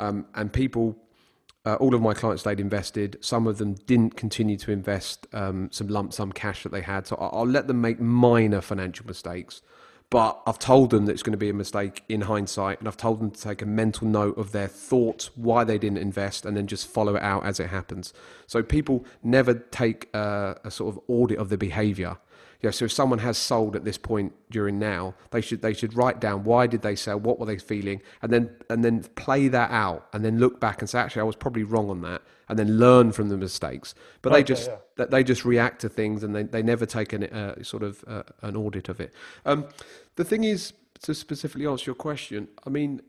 Um, 0.00 0.26
and 0.34 0.52
people 0.52 0.98
uh, 1.64 1.74
all 1.76 1.94
of 1.94 2.02
my 2.02 2.12
clients 2.12 2.42
stayed 2.42 2.58
invested. 2.58 3.18
Some 3.20 3.46
of 3.46 3.58
them 3.58 3.74
didn't 3.74 4.16
continue 4.16 4.56
to 4.56 4.72
invest 4.72 5.28
um, 5.32 5.68
some 5.70 5.86
lump 5.86 6.12
sum 6.12 6.32
cash 6.32 6.64
that 6.64 6.72
they 6.72 6.80
had. 6.80 7.06
So 7.06 7.14
I'll, 7.20 7.40
I'll 7.40 7.46
let 7.46 7.68
them 7.68 7.80
make 7.80 8.00
minor 8.00 8.60
financial 8.60 9.06
mistakes. 9.06 9.62
But 10.10 10.40
I've 10.46 10.58
told 10.58 10.90
them 10.90 11.04
that 11.04 11.12
it's 11.12 11.22
going 11.22 11.32
to 11.32 11.38
be 11.38 11.50
a 11.50 11.54
mistake 11.54 12.02
in 12.08 12.22
hindsight, 12.22 12.78
and 12.78 12.88
I've 12.88 12.96
told 12.96 13.20
them 13.20 13.30
to 13.30 13.40
take 13.40 13.60
a 13.60 13.66
mental 13.66 14.08
note 14.08 14.38
of 14.38 14.52
their 14.52 14.68
thoughts, 14.68 15.30
why 15.36 15.64
they 15.64 15.76
didn't 15.76 15.98
invest, 15.98 16.46
and 16.46 16.56
then 16.56 16.66
just 16.66 16.86
follow 16.86 17.16
it 17.16 17.22
out 17.22 17.44
as 17.44 17.60
it 17.60 17.66
happens. 17.66 18.14
So 18.46 18.62
people 18.62 19.04
never 19.22 19.52
take 19.52 20.08
a, 20.14 20.58
a 20.64 20.70
sort 20.70 20.94
of 20.94 21.02
audit 21.08 21.38
of 21.38 21.50
the 21.50 21.58
behavior 21.58 22.16
you 22.60 22.66
know, 22.66 22.70
so 22.72 22.86
if 22.86 22.92
someone 22.92 23.20
has 23.20 23.38
sold 23.38 23.76
at 23.76 23.84
this 23.84 23.98
point 23.98 24.32
during 24.50 24.78
now, 24.78 25.14
they 25.30 25.40
should 25.40 25.62
they 25.62 25.72
should 25.72 25.94
write 25.94 26.20
down 26.20 26.42
why 26.42 26.66
did 26.66 26.82
they 26.82 26.96
sell, 26.96 27.18
what 27.18 27.38
were 27.38 27.46
they 27.46 27.58
feeling, 27.58 28.02
and 28.20 28.32
then 28.32 28.50
and 28.68 28.84
then 28.84 29.04
play 29.14 29.46
that 29.48 29.70
out, 29.70 30.08
and 30.12 30.24
then 30.24 30.38
look 30.38 30.58
back 30.58 30.80
and 30.80 30.90
say 30.90 30.98
actually 30.98 31.20
I 31.20 31.24
was 31.24 31.36
probably 31.36 31.62
wrong 31.62 31.88
on 31.88 32.00
that, 32.02 32.22
and 32.48 32.58
then 32.58 32.78
learn 32.78 33.12
from 33.12 33.28
the 33.28 33.36
mistakes. 33.36 33.94
But 34.22 34.32
okay, 34.32 34.40
they 34.40 34.44
just 34.44 34.70
yeah. 34.98 35.04
they 35.04 35.22
just 35.22 35.44
react 35.44 35.80
to 35.82 35.88
things, 35.88 36.24
and 36.24 36.34
they, 36.34 36.42
they 36.42 36.62
never 36.62 36.84
take 36.84 37.12
an 37.12 37.24
uh, 37.24 37.62
sort 37.62 37.84
of 37.84 38.04
uh, 38.08 38.24
an 38.42 38.56
audit 38.56 38.88
of 38.88 39.00
it. 39.00 39.14
Um, 39.46 39.66
the 40.16 40.24
thing 40.24 40.42
is 40.42 40.72
to 41.02 41.14
specifically 41.14 41.66
answer 41.66 41.84
your 41.86 41.94
question, 41.94 42.48
I 42.66 42.70
mean 42.70 43.02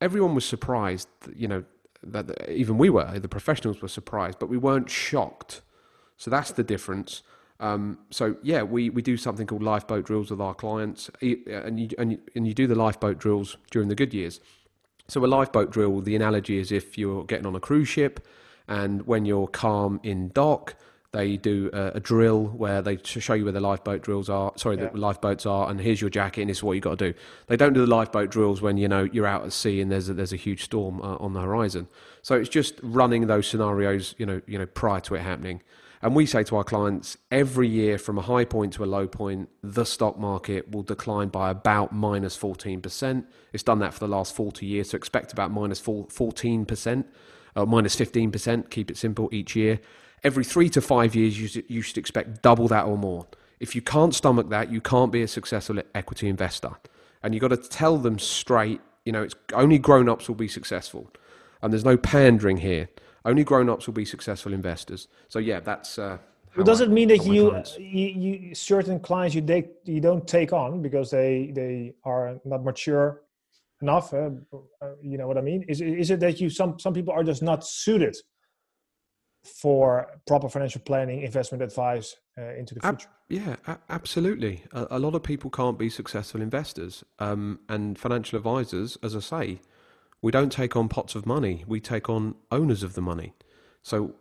everyone 0.00 0.34
was 0.34 0.44
surprised, 0.44 1.08
you 1.34 1.48
know, 1.48 1.64
that 2.02 2.50
even 2.50 2.78
we 2.78 2.90
were 2.90 3.18
the 3.18 3.28
professionals 3.28 3.80
were 3.80 3.88
surprised, 3.88 4.38
but 4.38 4.48
we 4.48 4.56
weren't 4.56 4.90
shocked. 4.90 5.62
So 6.16 6.30
that's 6.30 6.50
the 6.50 6.64
difference. 6.64 7.22
Um, 7.58 7.98
so 8.10 8.36
yeah, 8.42 8.62
we, 8.62 8.90
we 8.90 9.02
do 9.02 9.16
something 9.16 9.46
called 9.46 9.62
lifeboat 9.62 10.06
drills 10.06 10.30
with 10.30 10.40
our 10.40 10.54
clients, 10.54 11.10
and 11.20 11.80
you, 11.80 11.90
and 11.98 12.12
you, 12.12 12.18
and 12.34 12.46
you 12.46 12.54
do 12.54 12.66
the 12.66 12.74
lifeboat 12.74 13.18
drills 13.18 13.56
during 13.70 13.88
the 13.88 13.94
good 13.94 14.12
years. 14.12 14.40
So 15.08 15.24
a 15.24 15.26
lifeboat 15.26 15.70
drill, 15.70 16.00
the 16.00 16.16
analogy 16.16 16.58
is 16.58 16.72
if 16.72 16.98
you're 16.98 17.24
getting 17.24 17.46
on 17.46 17.54
a 17.54 17.60
cruise 17.60 17.88
ship, 17.88 18.26
and 18.68 19.06
when 19.06 19.24
you're 19.24 19.46
calm 19.46 20.00
in 20.02 20.30
dock, 20.30 20.74
they 21.12 21.36
do 21.36 21.70
a, 21.72 21.92
a 21.94 22.00
drill 22.00 22.46
where 22.48 22.82
they 22.82 22.98
show 23.02 23.34
you 23.34 23.44
where 23.44 23.52
the 23.52 23.60
lifeboat 23.60 24.02
drills 24.02 24.28
are. 24.28 24.52
Sorry, 24.56 24.76
yeah. 24.76 24.88
the 24.88 24.98
lifeboats 24.98 25.46
are, 25.46 25.70
and 25.70 25.80
here's 25.80 26.00
your 26.00 26.10
jacket, 26.10 26.42
and 26.42 26.50
this 26.50 26.58
is 26.58 26.62
what 26.62 26.72
you 26.72 26.80
got 26.80 26.98
to 26.98 27.12
do. 27.12 27.18
They 27.46 27.56
don't 27.56 27.72
do 27.72 27.80
the 27.80 27.94
lifeboat 27.94 28.30
drills 28.30 28.60
when 28.60 28.76
you 28.76 28.88
know 28.88 29.04
you're 29.04 29.26
out 29.26 29.44
at 29.44 29.52
sea 29.52 29.80
and 29.80 29.90
there's 29.90 30.08
a, 30.08 30.14
there's 30.14 30.32
a 30.32 30.36
huge 30.36 30.64
storm 30.64 31.00
uh, 31.00 31.16
on 31.16 31.32
the 31.32 31.40
horizon. 31.40 31.88
So 32.22 32.34
it's 32.34 32.48
just 32.48 32.74
running 32.82 33.28
those 33.28 33.46
scenarios, 33.46 34.14
you 34.18 34.26
know, 34.26 34.42
you 34.46 34.58
know, 34.58 34.66
prior 34.66 35.00
to 35.02 35.14
it 35.14 35.20
happening. 35.20 35.62
And 36.02 36.14
we 36.14 36.26
say 36.26 36.42
to 36.44 36.56
our 36.56 36.64
clients 36.64 37.16
every 37.30 37.68
year 37.68 37.98
from 37.98 38.18
a 38.18 38.22
high 38.22 38.44
point 38.44 38.74
to 38.74 38.84
a 38.84 38.86
low 38.86 39.06
point, 39.06 39.48
the 39.62 39.84
stock 39.84 40.18
market 40.18 40.70
will 40.70 40.82
decline 40.82 41.28
by 41.28 41.50
about 41.50 41.92
minus 41.92 42.36
14%. 42.36 43.24
It's 43.52 43.62
done 43.62 43.78
that 43.78 43.94
for 43.94 44.00
the 44.00 44.08
last 44.08 44.34
40 44.34 44.66
years, 44.66 44.90
so 44.90 44.96
expect 44.96 45.32
about 45.32 45.50
minus 45.50 45.80
14%, 45.80 47.04
uh, 47.56 47.64
minus 47.64 47.96
15%, 47.96 48.70
keep 48.70 48.90
it 48.90 48.96
simple, 48.96 49.28
each 49.32 49.56
year. 49.56 49.80
Every 50.22 50.44
three 50.44 50.68
to 50.70 50.80
five 50.80 51.14
years, 51.14 51.38
you, 51.56 51.62
you 51.68 51.82
should 51.82 51.98
expect 51.98 52.42
double 52.42 52.68
that 52.68 52.84
or 52.84 52.98
more. 52.98 53.26
If 53.58 53.74
you 53.74 53.80
can't 53.80 54.14
stomach 54.14 54.50
that, 54.50 54.70
you 54.70 54.80
can't 54.80 55.10
be 55.10 55.22
a 55.22 55.28
successful 55.28 55.80
equity 55.94 56.28
investor. 56.28 56.72
And 57.22 57.34
you've 57.34 57.40
got 57.40 57.48
to 57.48 57.56
tell 57.56 57.96
them 57.96 58.18
straight, 58.18 58.80
you 59.04 59.12
know, 59.12 59.22
it's 59.22 59.34
only 59.54 59.78
grown 59.78 60.08
ups 60.08 60.28
will 60.28 60.34
be 60.34 60.48
successful. 60.48 61.10
And 61.62 61.72
there's 61.72 61.84
no 61.84 61.96
pandering 61.96 62.58
here. 62.58 62.88
Only 63.26 63.42
grown-ups 63.42 63.86
will 63.86 63.94
be 63.94 64.04
successful 64.04 64.52
investors. 64.52 65.08
So 65.28 65.40
yeah, 65.40 65.60
that's. 65.60 65.98
Uh, 65.98 66.18
does 66.64 66.80
it 66.80 66.90
mean 66.90 67.08
that 67.08 67.26
you, 67.26 67.62
you, 67.76 68.06
you 68.06 68.54
certain 68.54 68.98
clients 68.98 69.34
you 69.34 69.42
take 69.42 69.66
you 69.84 70.00
don't 70.00 70.26
take 70.26 70.54
on 70.54 70.80
because 70.80 71.10
they 71.10 71.50
they 71.54 71.94
are 72.04 72.38
not 72.44 72.64
mature 72.64 73.22
enough? 73.82 74.14
Uh, 74.14 74.30
uh, 74.54 74.92
you 75.02 75.18
know 75.18 75.26
what 75.26 75.36
I 75.36 75.42
mean? 75.42 75.64
Is 75.68 75.80
is 75.80 76.10
it 76.10 76.20
that 76.20 76.40
you 76.40 76.48
some 76.48 76.78
some 76.78 76.94
people 76.94 77.12
are 77.12 77.24
just 77.24 77.42
not 77.42 77.66
suited 77.66 78.16
for 79.60 80.06
proper 80.26 80.48
financial 80.48 80.80
planning, 80.80 81.22
investment 81.22 81.62
advice 81.62 82.16
uh, 82.38 82.54
into 82.54 82.74
the 82.74 82.80
future? 82.80 83.08
Ab- 83.08 83.14
yeah, 83.28 83.56
a- 83.66 83.78
absolutely. 83.90 84.64
A-, 84.72 84.86
a, 84.90 84.98
lot 84.98 85.14
of 85.14 85.22
people 85.22 85.50
can't 85.50 85.78
be 85.78 85.88
successful 85.88 86.40
investors, 86.40 87.04
um, 87.18 87.60
and 87.68 87.98
financial 87.98 88.36
advisors, 88.38 88.98
as 89.02 89.14
I 89.14 89.20
say, 89.20 89.60
we 90.26 90.32
don't 90.32 90.50
take 90.50 90.74
on 90.74 90.88
pots 90.88 91.14
of 91.14 91.24
money, 91.24 91.62
we 91.68 91.78
take 91.78 92.10
on 92.10 92.34
owners 92.50 92.82
of 92.82 92.94
the 92.94 93.00
money. 93.00 93.32
So 93.84 94.16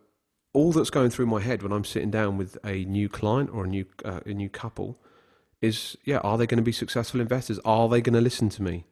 all 0.53 0.71
that's 0.71 0.91
going 0.91 1.09
through 1.09 1.25
my 1.25 1.41
head 1.41 1.63
when 1.63 1.71
I'm 1.71 1.83
sitting 1.83 2.11
down 2.11 2.37
with 2.37 2.59
a 2.63 2.85
new 2.85 3.09
client 3.09 3.49
or 3.51 3.63
a 3.63 3.67
new 3.67 3.87
uh, 4.05 4.19
a 4.23 4.31
new 4.31 4.47
couple 4.47 4.99
is 5.63 5.97
yeah, 6.03 6.19
are 6.19 6.37
they 6.37 6.45
going 6.45 6.59
to 6.59 6.63
be 6.63 6.71
successful 6.71 7.19
investors? 7.19 7.59
Are 7.65 7.89
they 7.89 8.01
going 8.01 8.13
to 8.13 8.21
listen 8.21 8.49
to 8.49 8.61
me? 8.61 8.85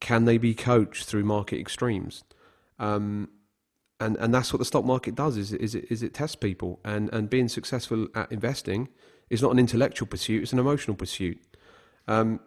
Can 0.00 0.24
they 0.24 0.38
be 0.38 0.54
coached 0.54 1.04
through 1.04 1.24
market 1.24 1.60
extremes? 1.60 2.24
Um, 2.78 3.28
and 4.00 4.16
and 4.16 4.32
that's 4.32 4.50
what 4.50 4.58
the 4.58 4.64
stock 4.64 4.86
market 4.86 5.14
does 5.14 5.36
is 5.36 5.52
is 5.52 5.74
it, 5.74 5.84
is 5.90 6.02
it 6.02 6.14
tests 6.14 6.36
people 6.36 6.80
and 6.86 7.12
and 7.12 7.28
being 7.28 7.48
successful 7.48 8.08
at 8.14 8.32
investing 8.32 8.88
is 9.28 9.42
not 9.42 9.52
an 9.52 9.58
intellectual 9.58 10.08
pursuit; 10.08 10.42
it's 10.42 10.54
an 10.54 10.58
emotional 10.58 10.96
pursuit. 10.96 11.38
Um, 12.08 12.40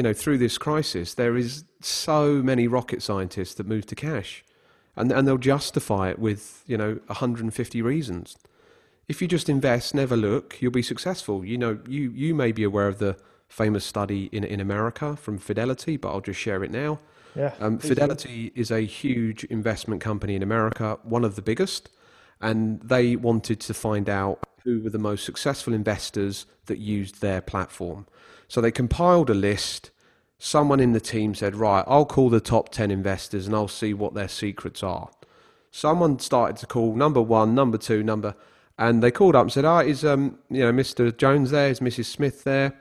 you 0.00 0.02
know, 0.02 0.14
through 0.14 0.38
this 0.38 0.56
crisis, 0.56 1.12
there 1.12 1.36
is 1.36 1.64
so 1.82 2.42
many 2.42 2.66
rocket 2.66 3.02
scientists 3.02 3.52
that 3.56 3.66
move 3.66 3.84
to 3.84 3.94
cash, 3.94 4.42
and 4.96 5.12
and 5.12 5.28
they'll 5.28 5.36
justify 5.36 6.08
it 6.08 6.18
with 6.18 6.64
you 6.66 6.78
know 6.78 7.00
150 7.08 7.82
reasons. 7.82 8.38
If 9.08 9.20
you 9.20 9.28
just 9.28 9.50
invest, 9.50 9.94
never 9.94 10.16
look, 10.16 10.56
you'll 10.62 10.72
be 10.72 10.80
successful. 10.82 11.44
You 11.44 11.58
know, 11.58 11.80
you 11.86 12.12
you 12.12 12.34
may 12.34 12.50
be 12.50 12.62
aware 12.62 12.88
of 12.88 12.98
the 12.98 13.18
famous 13.46 13.84
study 13.84 14.30
in 14.32 14.42
in 14.42 14.58
America 14.58 15.16
from 15.16 15.36
Fidelity, 15.36 15.98
but 15.98 16.08
I'll 16.08 16.22
just 16.22 16.40
share 16.40 16.64
it 16.64 16.70
now. 16.70 16.98
Yeah, 17.36 17.52
um, 17.60 17.78
Fidelity 17.78 18.52
is 18.54 18.70
a 18.70 18.80
huge 18.80 19.44
investment 19.44 20.00
company 20.00 20.34
in 20.34 20.42
America, 20.42 20.98
one 21.02 21.26
of 21.26 21.36
the 21.36 21.42
biggest, 21.42 21.90
and 22.40 22.80
they 22.80 23.16
wanted 23.16 23.60
to 23.60 23.74
find 23.74 24.08
out 24.08 24.38
who 24.64 24.80
were 24.80 24.90
the 24.90 24.98
most 24.98 25.26
successful 25.26 25.74
investors 25.74 26.46
that 26.64 26.78
used 26.78 27.20
their 27.20 27.42
platform. 27.42 28.06
So 28.50 28.60
they 28.60 28.72
compiled 28.72 29.30
a 29.30 29.34
list. 29.34 29.92
Someone 30.36 30.80
in 30.80 30.90
the 30.90 31.00
team 31.00 31.36
said, 31.36 31.54
Right, 31.54 31.84
I'll 31.86 32.04
call 32.04 32.30
the 32.30 32.40
top 32.40 32.70
10 32.70 32.90
investors 32.90 33.46
and 33.46 33.54
I'll 33.54 33.68
see 33.68 33.94
what 33.94 34.14
their 34.14 34.26
secrets 34.26 34.82
are. 34.82 35.08
Someone 35.70 36.18
started 36.18 36.56
to 36.56 36.66
call 36.66 36.96
number 36.96 37.22
one, 37.22 37.54
number 37.54 37.78
two, 37.78 38.02
number, 38.02 38.34
and 38.76 39.04
they 39.04 39.12
called 39.12 39.36
up 39.36 39.42
and 39.42 39.52
said, 39.52 39.64
Ah, 39.64 39.82
is 39.82 40.04
um, 40.04 40.36
you 40.50 40.64
know, 40.64 40.72
Mr. 40.72 41.16
Jones 41.16 41.52
there? 41.52 41.70
Is 41.70 41.78
Mrs. 41.78 42.06
Smith 42.06 42.42
there? 42.42 42.74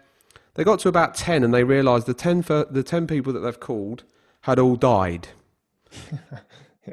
They 0.55 0.63
got 0.63 0.79
to 0.79 0.89
about 0.89 1.13
10 1.13 1.43
and 1.43 1.53
they 1.53 1.63
realised 1.63 2.07
the 2.07 2.15
10, 2.15 2.41
the 2.71 2.83
10 2.83 3.05
people 3.05 3.31
that 3.33 3.41
they've 3.41 3.59
called 3.59 4.05
had 4.41 4.57
all 4.57 4.75
died. 4.75 5.27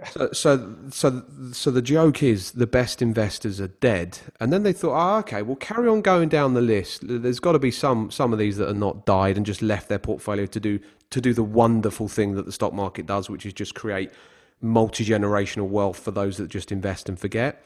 So, 0.05 0.31
so, 0.33 0.75
so, 0.91 1.23
so 1.53 1.71
the 1.71 1.83
joke 1.83 2.23
is 2.23 2.53
the 2.53 2.67
best 2.67 3.03
investors 3.03 3.61
are 3.61 3.69
dead, 3.69 4.19
and 4.41 4.53
then 4.53 4.63
they 4.63 4.73
thought, 4.73 4.95
oh, 4.97 5.19
okay, 5.21 5.43
we'll 5.43 5.57
carry 5.57 5.89
on 5.89 6.03
going 6.03 6.29
down 6.29 6.55
the 6.55 6.61
list. 6.61 7.03
There's 7.05 7.41
got 7.41 7.53
to 7.53 7.59
be 7.59 7.71
some 7.71 8.11
some 8.11 8.33
of 8.33 8.39
these 8.39 8.57
that 8.57 8.69
are 8.69 8.75
not 8.75 9.07
died 9.07 9.37
and 9.37 9.47
just 9.47 9.63
left 9.63 9.89
their 9.89 9.99
portfolio 9.99 10.47
to 10.47 10.61
do 10.61 10.81
to 11.11 11.21
do 11.21 11.33
the 11.33 11.43
wonderful 11.43 12.09
thing 12.09 12.35
that 12.35 12.47
the 12.47 12.53
stock 12.53 12.73
market 12.73 13.07
does, 13.07 13.31
which 13.31 13.47
is 13.47 13.53
just 13.53 13.75
create 13.75 14.11
multi 14.61 15.05
generational 15.05 15.69
wealth 15.69 15.99
for 15.99 16.11
those 16.11 16.37
that 16.39 16.49
just 16.49 16.73
invest 16.73 17.09
and 17.09 17.19
forget. 17.19 17.63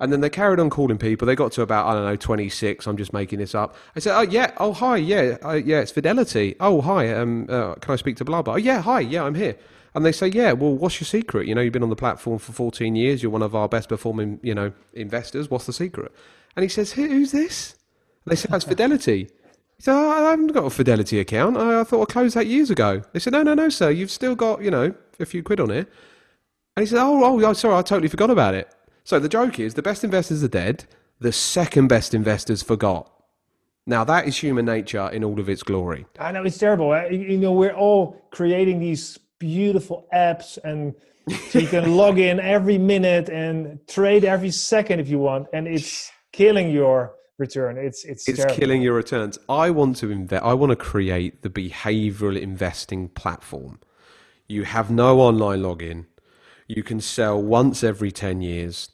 And 0.00 0.12
then 0.12 0.20
they 0.20 0.30
carried 0.30 0.58
on 0.58 0.68
calling 0.68 0.98
people. 0.98 1.26
They 1.26 1.36
got 1.36 1.52
to 1.52 1.62
about 1.62 1.86
I 1.86 1.94
don't 1.94 2.04
know 2.04 2.16
twenty 2.16 2.48
six. 2.48 2.86
I'm 2.86 2.96
just 2.96 3.12
making 3.12 3.38
this 3.38 3.54
up. 3.54 3.76
I 3.94 4.00
said, 4.00 4.16
"Oh 4.18 4.22
yeah, 4.22 4.52
oh 4.58 4.72
hi, 4.72 4.96
yeah, 4.96 5.36
uh, 5.44 5.52
yeah, 5.52 5.80
it's 5.80 5.92
Fidelity. 5.92 6.56
Oh 6.58 6.80
hi, 6.80 7.12
um, 7.12 7.46
uh, 7.48 7.74
can 7.74 7.92
I 7.92 7.96
speak 7.96 8.16
to 8.16 8.24
blah 8.24 8.42
blah? 8.42 8.54
Oh 8.54 8.56
yeah, 8.56 8.80
hi, 8.80 9.00
yeah, 9.00 9.22
I'm 9.22 9.34
here." 9.34 9.56
And 9.94 10.04
they 10.04 10.12
say, 10.12 10.28
"Yeah, 10.28 10.52
well, 10.52 10.74
what's 10.74 11.00
your 11.00 11.06
secret? 11.06 11.46
You 11.46 11.54
know, 11.54 11.60
you've 11.60 11.72
been 11.72 11.82
on 11.82 11.90
the 11.90 11.96
platform 11.96 12.38
for 12.38 12.52
14 12.52 12.96
years. 12.96 13.22
You're 13.22 13.32
one 13.32 13.42
of 13.42 13.54
our 13.54 13.68
best 13.68 13.88
performing, 13.88 14.40
you 14.42 14.54
know, 14.54 14.72
investors. 14.94 15.50
What's 15.50 15.66
the 15.66 15.72
secret?" 15.72 16.12
And 16.56 16.62
he 16.62 16.68
says, 16.68 16.92
"Who's 16.92 17.32
this?" 17.32 17.74
And 18.24 18.32
they 18.32 18.36
say, 18.36 18.48
that's 18.50 18.64
Fidelity." 18.64 19.28
He 19.76 19.82
said, 19.82 19.94
oh, 19.94 20.10
"I 20.10 20.30
haven't 20.30 20.48
got 20.48 20.64
a 20.64 20.70
Fidelity 20.70 21.18
account. 21.18 21.56
I, 21.56 21.80
I 21.80 21.84
thought 21.84 22.08
I 22.08 22.12
closed 22.12 22.36
that 22.36 22.46
years 22.46 22.70
ago." 22.70 23.02
They 23.12 23.18
said, 23.18 23.32
"No, 23.32 23.42
no, 23.42 23.54
no, 23.54 23.68
sir. 23.68 23.90
You've 23.90 24.10
still 24.10 24.34
got, 24.34 24.62
you 24.62 24.70
know, 24.70 24.94
a 25.20 25.26
few 25.26 25.42
quid 25.42 25.60
on 25.60 25.70
it." 25.70 25.88
And 26.76 26.82
he 26.82 26.86
said, 26.86 26.98
"Oh, 26.98 27.22
oh, 27.24 27.44
oh 27.44 27.52
sorry, 27.52 27.74
I 27.74 27.82
totally 27.82 28.08
forgot 28.08 28.30
about 28.30 28.54
it." 28.54 28.74
So 29.04 29.18
the 29.18 29.28
joke 29.28 29.58
is 29.58 29.74
the 29.74 29.82
best 29.82 30.04
investors 30.04 30.42
are 30.44 30.48
dead, 30.48 30.84
the 31.20 31.32
second 31.32 31.88
best 31.88 32.14
investors 32.14 32.62
forgot. 32.62 33.12
Now 33.86 34.04
that 34.04 34.28
is 34.28 34.36
human 34.36 34.64
nature 34.64 35.08
in 35.08 35.24
all 35.24 35.40
of 35.40 35.48
its 35.48 35.62
glory. 35.62 36.06
I 36.18 36.30
know 36.30 36.44
it's 36.44 36.58
terrible. 36.58 36.96
You 37.10 37.36
know, 37.36 37.52
we're 37.52 37.74
all 37.74 38.16
creating 38.30 38.78
these 38.78 39.18
beautiful 39.42 40.06
apps 40.14 40.56
and 40.62 40.94
so 41.50 41.58
you 41.58 41.66
can 41.66 41.96
log 41.96 42.18
in 42.18 42.38
every 42.56 42.78
minute 42.78 43.28
and 43.28 43.78
trade 43.88 44.24
every 44.24 44.52
second 44.52 45.00
if 45.00 45.08
you 45.08 45.18
want 45.18 45.48
and 45.52 45.66
it's 45.66 46.10
killing 46.30 46.70
your 46.70 47.14
return. 47.38 47.76
It's 47.76 48.04
it's 48.04 48.28
it's 48.28 48.38
terrible. 48.38 48.56
killing 48.56 48.82
your 48.82 48.94
returns. 48.94 49.38
I 49.48 49.70
want 49.70 49.96
to 49.96 50.10
invest 50.10 50.44
i 50.44 50.54
want 50.54 50.70
to 50.70 50.76
create 50.76 51.42
the 51.42 51.50
behavioral 51.50 52.40
investing 52.40 53.08
platform. 53.08 53.80
You 54.46 54.62
have 54.64 54.90
no 54.90 55.20
online 55.20 55.60
login. 55.62 56.06
You 56.68 56.82
can 56.82 57.00
sell 57.00 57.42
once 57.42 57.82
every 57.82 58.12
10 58.12 58.40
years. 58.40 58.90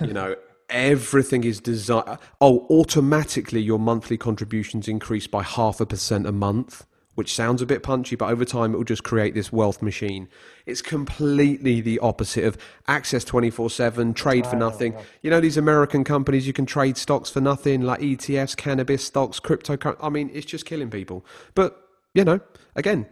You 0.00 0.14
know 0.18 0.34
everything 0.68 1.44
is 1.44 1.60
designed 1.60 2.18
oh 2.40 2.66
automatically 2.70 3.60
your 3.60 3.78
monthly 3.78 4.16
contributions 4.16 4.88
increase 4.88 5.26
by 5.26 5.42
half 5.42 5.82
a 5.82 5.86
percent 5.86 6.26
a 6.26 6.32
month 6.32 6.86
which 7.14 7.34
sounds 7.34 7.60
a 7.62 7.66
bit 7.66 7.82
punchy 7.82 8.16
but 8.16 8.30
over 8.30 8.44
time 8.44 8.74
it 8.74 8.76
will 8.76 8.84
just 8.84 9.04
create 9.04 9.34
this 9.34 9.52
wealth 9.52 9.82
machine. 9.82 10.28
It's 10.66 10.82
completely 10.82 11.80
the 11.80 11.98
opposite 11.98 12.44
of 12.44 12.56
access 12.88 13.24
24/7 13.24 14.14
trade 14.14 14.46
for 14.46 14.56
nothing. 14.56 14.94
you 15.22 15.30
know 15.30 15.40
these 15.40 15.56
american 15.56 16.04
companies 16.04 16.46
you 16.46 16.52
can 16.52 16.66
trade 16.66 16.96
stocks 16.96 17.30
for 17.30 17.40
nothing 17.40 17.82
like 17.82 18.00
ETFs 18.00 18.56
cannabis 18.56 19.04
stocks 19.04 19.40
crypto 19.40 19.76
I 20.00 20.08
mean 20.08 20.30
it's 20.32 20.46
just 20.46 20.64
killing 20.64 20.90
people. 20.90 21.24
But 21.54 21.88
you 22.14 22.24
know 22.24 22.40
again 22.74 23.06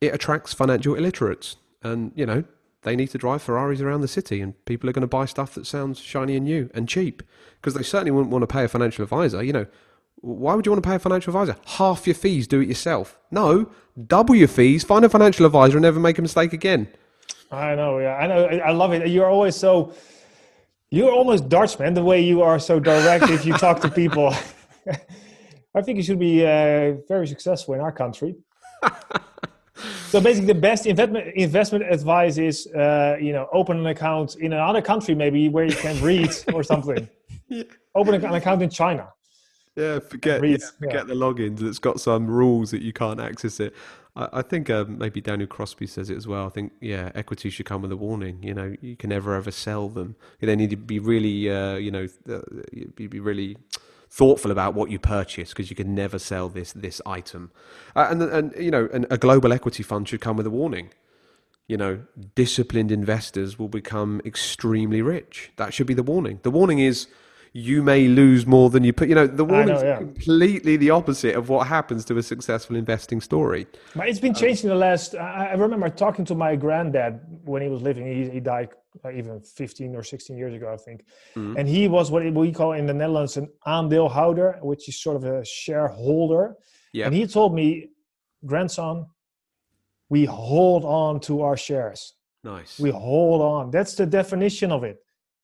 it 0.00 0.14
attracts 0.14 0.52
financial 0.52 0.94
illiterates 0.94 1.56
and 1.82 2.12
you 2.14 2.26
know 2.26 2.44
they 2.86 2.94
need 2.94 3.08
to 3.08 3.18
drive 3.18 3.42
Ferraris 3.42 3.80
around 3.80 4.02
the 4.02 4.08
city, 4.08 4.40
and 4.40 4.54
people 4.64 4.88
are 4.88 4.92
going 4.92 5.00
to 5.02 5.08
buy 5.08 5.24
stuff 5.26 5.54
that 5.54 5.66
sounds 5.66 5.98
shiny 5.98 6.36
and 6.36 6.44
new 6.44 6.70
and 6.72 6.88
cheap 6.88 7.20
because 7.60 7.74
they 7.74 7.82
certainly 7.82 8.12
wouldn't 8.12 8.30
want 8.30 8.42
to 8.42 8.46
pay 8.46 8.62
a 8.62 8.68
financial 8.68 9.02
advisor. 9.02 9.42
You 9.42 9.52
know, 9.52 9.66
why 10.16 10.54
would 10.54 10.66
you 10.66 10.72
want 10.72 10.82
to 10.82 10.88
pay 10.88 10.96
a 10.96 10.98
financial 10.98 11.30
advisor? 11.30 11.58
Half 11.66 12.06
your 12.06 12.14
fees, 12.14 12.46
do 12.46 12.60
it 12.60 12.68
yourself. 12.68 13.18
No, 13.30 13.70
double 14.06 14.34
your 14.34 14.48
fees, 14.48 14.84
find 14.84 15.04
a 15.04 15.08
financial 15.08 15.46
advisor, 15.46 15.76
and 15.76 15.82
never 15.82 16.00
make 16.00 16.18
a 16.18 16.22
mistake 16.22 16.52
again. 16.52 16.88
I 17.50 17.74
know, 17.74 17.98
yeah, 17.98 18.16
I 18.16 18.26
know, 18.26 18.46
I 18.46 18.72
love 18.72 18.92
it. 18.92 19.06
You're 19.08 19.30
always 19.30 19.54
so, 19.54 19.92
you're 20.90 21.12
almost 21.12 21.48
Dutchman 21.48 21.94
the 21.94 22.02
way 22.02 22.20
you 22.20 22.42
are 22.42 22.58
so 22.58 22.80
direct 22.80 23.30
if 23.30 23.44
you 23.44 23.52
talk 23.54 23.80
to 23.80 23.90
people. 23.90 24.34
I 25.74 25.82
think 25.82 25.96
you 25.98 26.02
should 26.02 26.18
be 26.18 26.44
uh, 26.44 26.94
very 27.06 27.26
successful 27.26 27.74
in 27.74 27.80
our 27.80 27.92
country. 27.92 28.34
so 30.08 30.20
basically, 30.20 30.46
the 30.46 30.58
best 30.58 30.86
investment 30.86 31.34
investment 31.36 31.84
advice 31.92 32.38
is, 32.38 32.66
uh, 32.68 33.16
you 33.20 33.32
know, 33.32 33.46
open 33.52 33.78
an 33.78 33.86
account 33.86 34.36
in 34.36 34.54
another 34.54 34.80
country, 34.80 35.14
maybe 35.14 35.50
where 35.50 35.66
you 35.66 35.76
can 35.76 36.02
read 36.02 36.30
or 36.54 36.62
something. 36.62 37.06
yeah. 37.48 37.64
Open 37.94 38.14
an 38.14 38.34
account 38.34 38.62
in 38.62 38.70
China. 38.70 39.08
Yeah, 39.76 39.98
forget 39.98 40.40
read, 40.40 40.60
yeah, 40.60 40.66
forget 40.78 40.94
yeah. 40.94 41.14
the 41.14 41.14
logins. 41.14 41.62
It's 41.62 41.78
got 41.78 42.00
some 42.00 42.26
rules 42.26 42.70
that 42.70 42.82
you 42.82 42.92
can't 42.92 43.20
access 43.20 43.60
it. 43.60 43.74
I, 44.16 44.28
I 44.32 44.42
think 44.42 44.70
uh, 44.70 44.86
maybe 44.88 45.20
Daniel 45.20 45.46
Crosby 45.46 45.86
says 45.86 46.08
it 46.08 46.16
as 46.16 46.26
well. 46.26 46.46
I 46.46 46.48
think 46.48 46.72
yeah, 46.80 47.12
equity 47.14 47.50
should 47.50 47.66
come 47.66 47.82
with 47.82 47.92
a 47.92 47.96
warning. 47.96 48.42
You 48.42 48.54
know, 48.54 48.74
you 48.80 48.96
can 48.96 49.10
never 49.10 49.34
ever 49.34 49.50
sell 49.50 49.88
them. 49.88 50.16
They 50.40 50.56
need 50.56 50.70
to 50.70 50.76
be 50.76 50.98
really, 50.98 51.50
uh, 51.50 51.76
you 51.76 51.90
know, 51.90 52.08
uh, 52.28 52.40
be, 52.94 53.06
be 53.06 53.20
really 53.20 53.58
thoughtful 54.08 54.50
about 54.50 54.72
what 54.72 54.90
you 54.90 54.98
purchase 54.98 55.50
because 55.50 55.68
you 55.68 55.76
can 55.76 55.94
never 55.94 56.18
sell 56.18 56.48
this 56.48 56.72
this 56.72 57.02
item. 57.04 57.50
Uh, 57.94 58.08
and 58.10 58.22
and 58.22 58.54
you 58.58 58.70
know, 58.70 58.88
and 58.92 59.06
a 59.10 59.18
global 59.18 59.52
equity 59.52 59.82
fund 59.82 60.08
should 60.08 60.22
come 60.22 60.38
with 60.38 60.46
a 60.46 60.50
warning. 60.50 60.90
You 61.68 61.76
know, 61.76 62.02
disciplined 62.36 62.92
investors 62.92 63.58
will 63.58 63.68
become 63.68 64.22
extremely 64.24 65.02
rich. 65.02 65.50
That 65.56 65.74
should 65.74 65.88
be 65.88 65.94
the 65.94 66.02
warning. 66.02 66.38
The 66.44 66.50
warning 66.50 66.78
is 66.78 67.08
you 67.56 67.82
may 67.82 68.06
lose 68.06 68.44
more 68.44 68.68
than 68.68 68.84
you 68.84 68.92
put. 68.92 69.08
You 69.08 69.14
know, 69.14 69.26
the 69.26 69.44
warning 69.44 69.74
is 69.74 69.82
yeah. 69.82 69.96
completely 69.96 70.76
the 70.76 70.90
opposite 70.90 71.34
of 71.34 71.48
what 71.48 71.66
happens 71.66 72.04
to 72.04 72.18
a 72.18 72.22
successful 72.22 72.76
investing 72.76 73.18
story. 73.18 73.66
But 73.94 74.10
it's 74.10 74.18
been 74.18 74.34
changed 74.34 74.64
in 74.64 74.68
the 74.68 74.76
last. 74.76 75.14
I, 75.14 75.54
remember 75.54 75.88
talking 75.88 76.26
to 76.26 76.34
my 76.34 76.54
granddad 76.54 77.18
when 77.46 77.62
he 77.62 77.68
was 77.70 77.80
living. 77.80 78.06
He, 78.06 78.28
he 78.28 78.40
died 78.40 78.74
even 79.10 79.40
15 79.40 79.96
or 79.96 80.02
16 80.02 80.36
years 80.36 80.52
ago, 80.52 80.70
I 80.70 80.76
think. 80.76 81.06
Mm-hmm. 81.34 81.56
And 81.56 81.66
he 81.66 81.88
was 81.88 82.10
what 82.10 82.30
we 82.30 82.52
call 82.52 82.72
in 82.72 82.84
the 82.84 82.92
Netherlands 82.92 83.38
an 83.38 83.48
aandeelhouder, 83.66 84.62
which 84.62 84.86
is 84.90 85.00
sort 85.00 85.16
of 85.16 85.24
a 85.24 85.42
shareholder. 85.42 86.56
Yeah. 86.92 87.06
And 87.06 87.14
he 87.14 87.26
told 87.26 87.54
me, 87.54 87.88
grandson, 88.44 89.06
we 90.10 90.26
hold 90.26 90.84
on 90.84 91.20
to 91.20 91.40
our 91.40 91.56
shares. 91.56 92.12
Nice. 92.44 92.78
We 92.78 92.90
hold 92.90 93.40
on. 93.40 93.70
That's 93.70 93.94
the 93.94 94.04
definition 94.04 94.70
of 94.70 94.84
it 94.84 94.98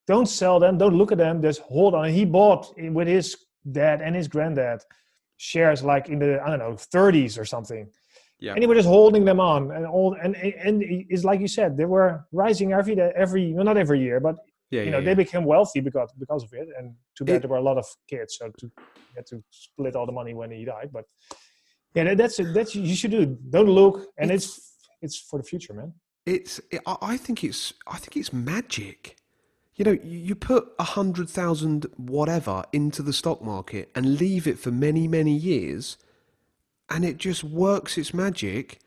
don't 0.07 0.27
sell 0.27 0.59
them. 0.59 0.77
Don't 0.77 0.95
look 0.95 1.11
at 1.11 1.17
them. 1.17 1.41
Just 1.41 1.61
hold 1.61 1.93
on. 1.95 2.09
He 2.09 2.25
bought 2.25 2.73
with 2.77 3.07
his 3.07 3.37
dad 3.71 4.01
and 4.01 4.15
his 4.15 4.27
granddad 4.27 4.81
shares 5.37 5.83
like 5.83 6.09
in 6.09 6.19
the 6.19 6.41
i 6.43 6.49
don't 6.49 6.59
know 6.59 6.73
30s 6.73 7.39
or 7.39 7.45
something. 7.45 7.89
Yeah. 8.39 8.53
and 8.53 8.61
he 8.61 8.67
was 8.67 8.77
just 8.79 8.89
holding 8.89 9.23
them 9.23 9.39
on 9.39 9.71
and 9.71 9.85
all 9.85 10.17
and 10.21 10.35
and 10.35 10.83
it's 10.83 11.23
like 11.23 11.39
you 11.39 11.47
said 11.47 11.77
they 11.77 11.85
were 11.85 12.25
rising 12.33 12.73
every 12.73 12.95
day 12.95 13.11
every 13.15 13.53
well, 13.53 13.63
not 13.63 13.77
every 13.77 13.99
year 14.01 14.19
but 14.19 14.35
yeah, 14.69 14.81
you 14.81 14.91
know 14.91 14.99
yeah, 14.99 15.05
they 15.05 15.13
became 15.13 15.45
wealthy 15.45 15.79
because 15.79 16.11
because 16.19 16.43
of 16.43 16.51
it. 16.53 16.67
And 16.77 16.93
too 17.17 17.23
bad 17.23 17.35
it, 17.35 17.41
there 17.43 17.49
were 17.49 17.63
a 17.65 17.67
lot 17.69 17.77
of 17.77 17.85
kids 18.09 18.37
so 18.37 18.51
to 18.59 18.71
had 19.15 19.25
to 19.27 19.41
split 19.49 19.95
all 19.95 20.05
the 20.05 20.11
money 20.11 20.33
when 20.33 20.51
he 20.51 20.65
died 20.65 20.89
but 20.91 21.05
yeah 21.95 22.13
that's 22.15 22.37
that's 22.53 22.75
you 22.75 22.95
should 22.95 23.11
do 23.11 23.37
don't 23.49 23.69
look 23.69 24.07
and 24.17 24.29
it's 24.29 24.47
it's, 24.47 24.77
it's 25.01 25.17
for 25.29 25.39
the 25.39 25.45
future 25.45 25.73
man. 25.73 25.93
It's 26.25 26.59
i 26.85 27.15
think 27.17 27.43
it's 27.43 27.73
i 27.87 27.97
think 27.97 28.17
it's 28.17 28.33
magic 28.33 29.17
you 29.75 29.85
know, 29.85 29.97
you 30.03 30.35
put 30.35 30.71
a 30.77 30.83
hundred 30.83 31.29
thousand 31.29 31.87
whatever 31.97 32.63
into 32.71 33.01
the 33.01 33.13
stock 33.13 33.41
market 33.41 33.89
and 33.95 34.19
leave 34.19 34.47
it 34.47 34.59
for 34.59 34.71
many, 34.71 35.07
many 35.07 35.33
years, 35.33 35.97
and 36.89 37.03
it 37.03 37.17
just 37.17 37.43
works 37.43 37.97
its 37.97 38.13
magic, 38.13 38.79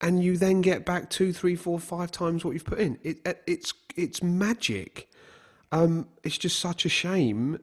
and 0.00 0.22
you 0.22 0.36
then 0.36 0.62
get 0.62 0.84
back 0.84 1.10
two, 1.10 1.32
three, 1.32 1.54
four, 1.54 1.78
five 1.78 2.10
times 2.10 2.44
what 2.44 2.52
you've 2.52 2.64
put 2.64 2.80
in. 2.80 2.98
It, 3.02 3.42
it's 3.46 3.72
it's 3.96 4.22
magic. 4.22 5.08
Um, 5.72 6.08
it's 6.24 6.38
just 6.38 6.58
such 6.58 6.84
a 6.84 6.88
shame 6.88 7.60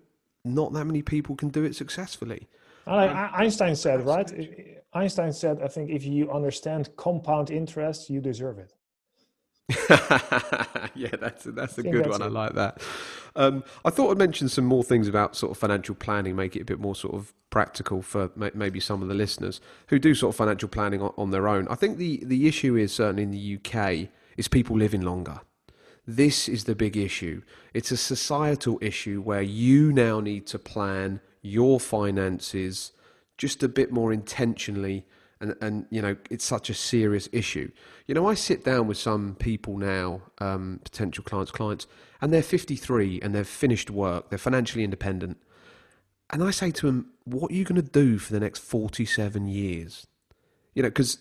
not 0.48 0.74
that 0.74 0.86
many 0.86 1.02
people 1.02 1.36
can 1.36 1.50
do 1.50 1.64
it 1.64 1.76
successfully. 1.76 2.48
Like 2.86 3.12
um, 3.12 3.30
Einstein 3.34 3.76
said, 3.76 4.06
right? 4.06 4.32
Einstein 4.94 5.34
said, 5.34 5.62
I 5.62 5.68
think 5.68 5.90
if 5.90 6.06
you 6.06 6.32
understand 6.32 6.90
compound 6.96 7.52
interest, 7.52 8.10
you 8.10 8.22
deserve 8.22 8.60
it. 8.60 8.74
yeah, 10.96 11.10
that's 11.20 11.46
a, 11.46 11.52
that's 11.52 11.78
a 11.78 11.84
good 11.84 12.06
that's 12.06 12.20
one. 12.20 12.22
It. 12.22 12.26
I 12.26 12.28
like 12.28 12.54
that. 12.54 12.82
Um, 13.36 13.64
I 13.84 13.90
thought 13.90 14.12
I'd 14.12 14.18
mention 14.18 14.48
some 14.48 14.66
more 14.66 14.84
things 14.84 15.08
about 15.08 15.36
sort 15.36 15.52
of 15.52 15.58
financial 15.58 15.94
planning, 15.94 16.36
make 16.36 16.56
it 16.56 16.62
a 16.62 16.66
bit 16.66 16.80
more 16.80 16.96
sort 16.96 17.16
of 17.16 17.34
practical 17.50 18.02
for 18.02 18.32
maybe 18.36 18.80
some 18.80 19.02
of 19.02 19.10
the 19.10 19.14
listeners 19.14 19.60
who 19.88 20.00
do 20.00 20.16
sort 20.16 20.34
of 20.34 20.38
financial 20.38 20.70
planning 20.70 21.02
on, 21.02 21.14
on 21.18 21.32
their 21.32 21.48
own. 21.48 21.68
I 21.68 21.76
think 21.76 21.98
the 21.98 22.24
the 22.24 22.48
issue 22.48 22.78
is 22.78 22.94
certainly 22.94 23.24
in 23.24 23.32
the 23.32 23.58
UK 23.58 24.10
is 24.38 24.48
people 24.48 24.78
living 24.78 25.02
longer. 25.02 25.42
This 26.06 26.48
is 26.48 26.64
the 26.64 26.76
big 26.76 26.96
issue. 26.96 27.42
It's 27.74 27.92
a 27.92 27.98
societal 27.98 28.80
issue 28.82 29.22
where 29.22 29.42
you 29.42 29.92
now 29.92 30.22
need 30.22 30.48
to 30.48 30.60
plan 30.60 31.20
your 31.42 31.82
finances 31.82 32.94
just 33.38 33.62
a 33.62 33.68
bit 33.68 33.92
more 33.92 34.14
intentionally 34.14 35.06
and 35.40 35.56
and 35.62 35.86
you 35.90 36.02
know 36.02 36.16
it's 36.30 36.46
such 36.46 36.70
a 36.70 36.74
serious 36.74 37.30
issue. 37.32 37.72
You 38.08 38.16
know, 38.16 38.28
I 38.28 38.34
sit 38.34 38.64
down 38.64 38.88
with 38.88 38.98
some 38.98 39.36
people 39.36 39.78
now, 39.78 40.22
um, 40.40 40.80
potential 40.84 41.24
clients, 41.24 41.52
clients, 41.52 41.88
and 42.22 42.34
they're 42.34 42.42
53 42.42 43.20
and 43.22 43.36
they've 43.36 43.48
finished 43.48 43.90
work, 43.90 44.30
they're 44.30 44.40
financially 44.40 44.84
independent, 44.84 45.38
and 46.30 46.44
I 46.44 46.52
say 46.52 46.72
to 46.72 46.86
them, 46.86 47.12
"What 47.26 47.52
are 47.52 47.56
you 47.56 47.64
going 47.64 47.82
to 47.82 47.88
do 47.88 48.18
for 48.18 48.34
the 48.34 48.40
next 48.40 48.60
47 48.60 49.48
years?" 49.48 50.08
You 50.74 50.84
know, 50.84 50.90
because 50.90 51.20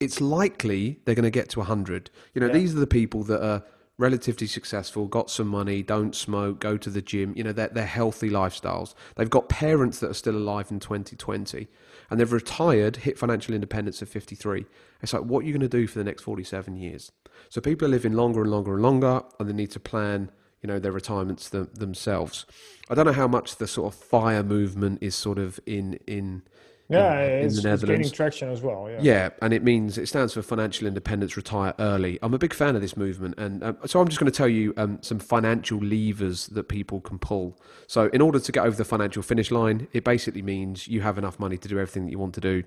it's 0.00 0.20
likely 0.20 1.00
they're 1.04 1.14
going 1.14 1.24
to 1.24 1.30
get 1.30 1.50
to 1.50 1.60
100. 1.60 2.10
You 2.34 2.40
know, 2.40 2.46
yeah. 2.46 2.54
these 2.54 2.74
are 2.74 2.80
the 2.80 2.86
people 2.86 3.22
that 3.24 3.44
are 3.44 3.62
relatively 4.00 4.46
successful, 4.46 5.06
got 5.06 5.30
some 5.30 5.46
money, 5.46 5.82
don't 5.82 6.16
smoke, 6.16 6.58
go 6.58 6.76
to 6.78 6.88
the 6.88 7.02
gym. 7.02 7.34
You 7.36 7.44
know, 7.44 7.52
they're, 7.52 7.68
they're 7.68 7.84
healthy 7.84 8.30
lifestyles. 8.30 8.94
They've 9.16 9.28
got 9.28 9.50
parents 9.50 9.98
that 10.00 10.10
are 10.10 10.14
still 10.14 10.36
alive 10.36 10.70
in 10.70 10.80
2020 10.80 11.68
and 12.08 12.18
they've 12.18 12.32
retired, 12.32 12.96
hit 12.96 13.18
financial 13.18 13.54
independence 13.54 14.00
at 14.00 14.08
53. 14.08 14.64
It's 15.02 15.12
like, 15.12 15.22
what 15.22 15.44
are 15.44 15.46
you 15.46 15.52
going 15.52 15.60
to 15.60 15.68
do 15.68 15.86
for 15.86 15.98
the 15.98 16.04
next 16.04 16.22
47 16.22 16.76
years? 16.76 17.12
So 17.50 17.60
people 17.60 17.86
are 17.86 17.90
living 17.90 18.14
longer 18.14 18.40
and 18.40 18.50
longer 18.50 18.72
and 18.72 18.82
longer 18.82 19.22
and 19.38 19.48
they 19.48 19.52
need 19.52 19.70
to 19.72 19.80
plan, 19.80 20.30
you 20.62 20.66
know, 20.66 20.78
their 20.78 20.92
retirements 20.92 21.50
th- 21.50 21.68
themselves. 21.74 22.46
I 22.88 22.94
don't 22.94 23.06
know 23.06 23.12
how 23.12 23.28
much 23.28 23.56
the 23.56 23.66
sort 23.66 23.92
of 23.92 24.00
fire 24.00 24.42
movement 24.42 25.02
is 25.02 25.14
sort 25.14 25.38
of 25.38 25.60
in, 25.66 25.98
in, 26.06 26.42
yeah, 26.90 27.22
in, 27.22 27.44
it's, 27.46 27.56
in 27.56 27.62
the 27.62 27.68
Netherlands. 27.68 27.98
gaining 28.02 28.12
traction 28.12 28.50
as 28.50 28.60
well. 28.60 28.88
Yeah. 28.90 28.98
Yeah, 29.00 29.28
and 29.40 29.52
it 29.52 29.62
means 29.62 29.96
it 29.96 30.06
stands 30.06 30.34
for 30.34 30.42
financial 30.42 30.86
independence, 30.86 31.36
retire 31.36 31.74
early. 31.78 32.18
I'm 32.22 32.34
a 32.34 32.38
big 32.38 32.52
fan 32.52 32.74
of 32.74 32.82
this 32.82 32.96
movement, 32.96 33.36
and 33.38 33.62
um, 33.62 33.78
so 33.86 34.00
I'm 34.00 34.08
just 34.08 34.18
going 34.18 34.30
to 34.30 34.36
tell 34.36 34.48
you 34.48 34.74
um, 34.76 34.98
some 35.00 35.18
financial 35.18 35.78
levers 35.78 36.48
that 36.48 36.68
people 36.68 37.00
can 37.00 37.18
pull. 37.18 37.58
So, 37.86 38.10
in 38.12 38.20
order 38.20 38.40
to 38.40 38.52
get 38.52 38.64
over 38.64 38.76
the 38.76 38.84
financial 38.84 39.22
finish 39.22 39.50
line, 39.50 39.88
it 39.92 40.04
basically 40.04 40.42
means 40.42 40.88
you 40.88 41.00
have 41.02 41.16
enough 41.16 41.38
money 41.38 41.56
to 41.58 41.68
do 41.68 41.78
everything 41.78 42.06
that 42.06 42.10
you 42.10 42.18
want 42.18 42.34
to 42.34 42.40
do, 42.40 42.64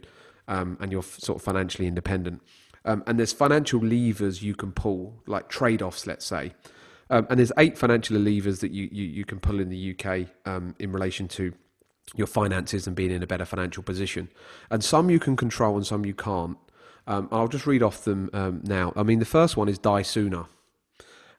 um, 0.47 0.77
and 0.79 0.91
you're 0.91 1.01
f- 1.01 1.19
sort 1.19 1.37
of 1.37 1.43
financially 1.43 1.87
independent. 1.87 2.41
Um, 2.85 3.03
and 3.07 3.17
there's 3.17 3.33
financial 3.33 3.79
levers 3.79 4.43
you 4.43 4.55
can 4.55 4.71
pull, 4.71 5.21
like 5.25 5.47
trade-offs, 5.49 6.05
let's 6.05 6.25
say. 6.25 6.53
Um, 7.09 7.27
and 7.29 7.39
there's 7.39 7.51
eight 7.57 7.77
financial 7.77 8.17
levers 8.17 8.59
that 8.59 8.71
you, 8.71 8.89
you, 8.91 9.03
you 9.05 9.25
can 9.25 9.39
pull 9.39 9.59
in 9.59 9.69
the 9.69 9.95
UK 9.95 10.27
um, 10.45 10.75
in 10.79 10.91
relation 10.91 11.27
to 11.29 11.53
your 12.15 12.27
finances 12.27 12.85
and 12.87 12.95
being 12.95 13.11
in 13.11 13.23
a 13.23 13.27
better 13.27 13.45
financial 13.45 13.83
position. 13.83 14.29
And 14.69 14.83
some 14.83 15.09
you 15.09 15.19
can 15.19 15.35
control 15.35 15.75
and 15.75 15.85
some 15.85 16.05
you 16.05 16.13
can't. 16.13 16.57
Um, 17.07 17.27
I'll 17.31 17.47
just 17.47 17.67
read 17.67 17.83
off 17.83 18.03
them 18.03 18.29
um, 18.33 18.61
now. 18.63 18.93
I 18.95 19.03
mean, 19.03 19.19
the 19.19 19.25
first 19.25 19.57
one 19.57 19.67
is 19.67 19.77
die 19.77 20.03
sooner. 20.03 20.45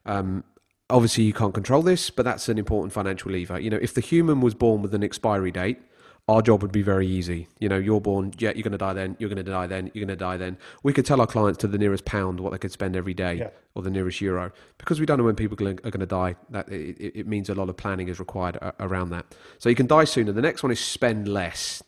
Um, 0.05 0.45
obviously, 0.91 1.25
you 1.25 1.33
can't 1.33 1.55
control 1.55 1.83
this, 1.83 2.11
but 2.11 2.25
that's 2.25 2.49
an 2.49 2.59
important 2.59 2.93
financial 2.93 3.31
lever. 3.31 3.59
You 3.59 3.71
know, 3.71 3.79
if 3.81 3.95
the 3.95 4.01
human 4.01 4.41
was 4.41 4.55
born 4.55 4.83
with 4.83 4.95
an 4.95 5.03
expiry 5.03 5.51
date, 5.51 5.81
our 6.27 6.41
job 6.41 6.63
would 6.63 6.73
be 6.73 6.81
very 6.83 7.07
easy. 7.07 7.49
You 7.59 7.69
know, 7.69 7.77
you're 7.77 8.01
born, 8.01 8.33
yeah, 8.39 8.53
you're 8.55 8.63
going 8.63 8.73
to 8.73 8.79
die 8.79 8.95
then, 8.95 9.15
you're 9.19 9.29
going 9.29 9.45
to 9.45 9.51
die 9.51 9.67
then, 9.67 9.91
you're 9.93 10.07
going 10.07 10.17
to 10.19 10.25
die 10.25 10.39
then. 10.39 10.57
We 10.83 10.93
could 10.95 11.05
tell 11.05 11.21
our 11.21 11.27
clients 11.27 11.59
to 11.59 11.67
the 11.67 11.77
nearest 11.77 12.07
pound 12.07 12.41
what 12.41 12.53
they 12.53 12.59
could 12.59 12.73
spend 12.73 12.97
every 12.97 13.13
day 13.13 13.35
Yeah. 13.35 13.51
or 13.75 13.83
the 13.83 13.91
nearest 13.91 14.21
euro 14.23 14.51
because 14.79 14.99
we 15.01 15.05
don't 15.07 15.19
know 15.19 15.25
when 15.25 15.37
people 15.37 15.55
are 15.69 15.75
going 15.75 16.01
to 16.01 16.07
die. 16.07 16.37
That 16.51 16.69
it, 16.71 16.97
it 16.99 17.17
it 17.21 17.27
means 17.27 17.51
a 17.51 17.55
lot 17.55 17.69
of 17.69 17.77
planning 17.77 18.09
is 18.09 18.19
required 18.19 18.59
around 18.81 19.11
that. 19.11 19.27
So 19.59 19.69
you 19.69 19.75
can 19.75 19.87
die 19.87 20.05
sooner. 20.05 20.33
The 20.33 20.41
next 20.43 20.63
one 20.63 20.73
is 20.73 20.81
spend 20.81 21.29
less. 21.29 21.83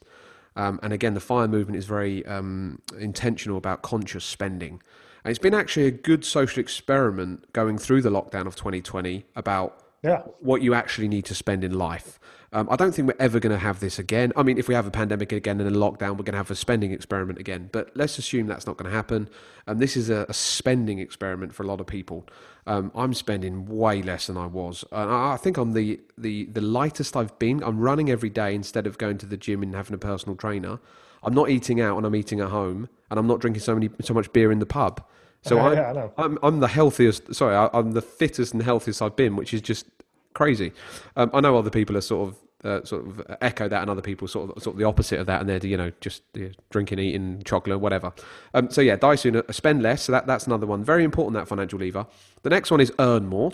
Um, 0.54 0.80
and 0.82 0.92
again, 0.92 1.14
the 1.14 1.20
fire 1.20 1.48
movement 1.48 1.76
is 1.78 1.84
very 1.86 2.24
um, 2.26 2.80
intentional 2.98 3.56
about 3.58 3.82
conscious 3.82 4.24
spending. 4.24 4.82
And 5.24 5.30
it's 5.30 5.38
been 5.38 5.54
actually 5.54 5.86
a 5.86 5.90
good 5.90 6.24
social 6.24 6.60
experiment 6.60 7.52
going 7.52 7.78
through 7.78 8.02
the 8.02 8.10
lockdown 8.10 8.46
of 8.46 8.54
2020 8.56 9.24
about 9.34 9.82
Yeah. 10.02 10.22
what 10.40 10.62
you 10.62 10.74
actually 10.74 11.08
need 11.08 11.24
to 11.26 11.34
spend 11.34 11.64
in 11.64 11.74
life. 11.74 12.20
Um, 12.52 12.68
I 12.70 12.76
don't 12.76 12.94
think 12.94 13.08
we're 13.08 13.16
ever 13.18 13.40
going 13.40 13.52
to 13.52 13.58
have 13.58 13.80
this 13.80 13.98
again. 13.98 14.32
I 14.36 14.42
mean, 14.42 14.56
if 14.56 14.68
we 14.68 14.74
have 14.74 14.86
a 14.86 14.90
pandemic 14.90 15.32
again 15.32 15.60
and 15.60 15.68
a 15.68 15.78
lockdown, 15.78 16.12
we're 16.12 16.24
going 16.24 16.32
to 16.32 16.38
have 16.38 16.50
a 16.50 16.54
spending 16.54 16.92
experiment 16.92 17.38
again. 17.38 17.68
But 17.72 17.90
let's 17.96 18.18
assume 18.18 18.46
that's 18.46 18.66
not 18.66 18.76
going 18.76 18.88
to 18.90 18.96
happen. 18.96 19.28
And 19.66 19.80
this 19.80 19.96
is 19.96 20.08
a, 20.08 20.24
a 20.28 20.32
spending 20.32 20.98
experiment 21.00 21.52
for 21.52 21.64
a 21.64 21.66
lot 21.66 21.80
of 21.80 21.86
people. 21.86 22.26
Um, 22.66 22.92
I'm 22.94 23.14
spending 23.14 23.66
way 23.66 24.00
less 24.00 24.28
than 24.28 24.36
I 24.36 24.46
was. 24.46 24.84
And 24.92 25.10
I 25.10 25.32
I 25.32 25.36
think 25.36 25.56
I'm 25.56 25.72
the, 25.72 26.00
the, 26.16 26.44
the 26.46 26.60
lightest 26.60 27.16
I've 27.16 27.36
been. 27.38 27.62
I'm 27.62 27.78
running 27.78 28.08
every 28.08 28.30
day 28.30 28.54
instead 28.54 28.86
of 28.86 28.96
going 28.98 29.18
to 29.18 29.26
the 29.26 29.36
gym 29.36 29.62
and 29.62 29.74
having 29.74 29.94
a 29.94 29.98
personal 29.98 30.36
trainer. 30.36 30.78
I'm 31.22 31.34
not 31.34 31.50
eating 31.50 31.80
out 31.80 31.96
and 31.96 32.06
I'm 32.06 32.14
eating 32.14 32.40
at 32.40 32.48
home. 32.50 32.88
And 33.10 33.18
I'm 33.18 33.26
not 33.26 33.40
drinking 33.40 33.62
so 33.62 33.74
many 33.74 33.90
so 34.00 34.14
much 34.14 34.32
beer 34.32 34.50
in 34.52 34.60
the 34.60 34.66
pub. 34.66 35.04
So 35.42 35.56
Yeah, 35.56 35.62
I'm, 35.62 35.72
yeah, 35.74 35.90
I 35.90 35.92
know. 35.92 36.12
I'm 36.18 36.38
I'm 36.42 36.60
the 36.60 36.68
healthiest. 36.68 37.34
Sorry, 37.34 37.54
I, 37.54 37.68
I'm 37.72 37.92
the 37.92 38.02
fittest 38.02 38.52
and 38.52 38.62
healthiest 38.62 39.02
I've 39.02 39.16
been, 39.16 39.36
which 39.36 39.54
is 39.54 39.60
just 39.60 39.86
crazy. 40.34 40.72
Um, 41.16 41.30
I 41.32 41.40
know 41.40 41.56
other 41.56 41.70
people 41.70 41.96
are 41.96 42.02
sort 42.02 42.28
of 42.28 42.36
uh, 42.64 42.84
sort 42.84 43.06
of 43.06 43.36
echo 43.40 43.68
that, 43.68 43.80
and 43.80 43.90
other 43.90 44.02
people 44.02 44.26
sort 44.28 44.50
of 44.50 44.62
sort 44.62 44.74
of 44.74 44.78
the 44.78 44.84
opposite 44.84 45.20
of 45.20 45.26
that, 45.26 45.40
and 45.40 45.48
they're 45.48 45.64
you 45.64 45.76
know 45.76 45.92
just 46.00 46.22
you 46.34 46.46
know, 46.46 46.50
drinking, 46.70 46.98
eating 46.98 47.42
chocolate, 47.44 47.80
whatever. 47.80 48.12
Um, 48.54 48.70
so 48.70 48.80
yeah, 48.80 48.96
die 48.96 49.14
sooner, 49.14 49.42
spend 49.50 49.82
less. 49.82 50.02
So 50.02 50.12
that 50.12 50.26
that's 50.26 50.46
another 50.46 50.66
one. 50.66 50.82
Very 50.82 51.04
important 51.04 51.34
that 51.34 51.48
financial 51.48 51.78
lever. 51.78 52.06
The 52.42 52.50
next 52.50 52.70
one 52.70 52.80
is 52.80 52.92
earn 52.98 53.26
more. 53.26 53.52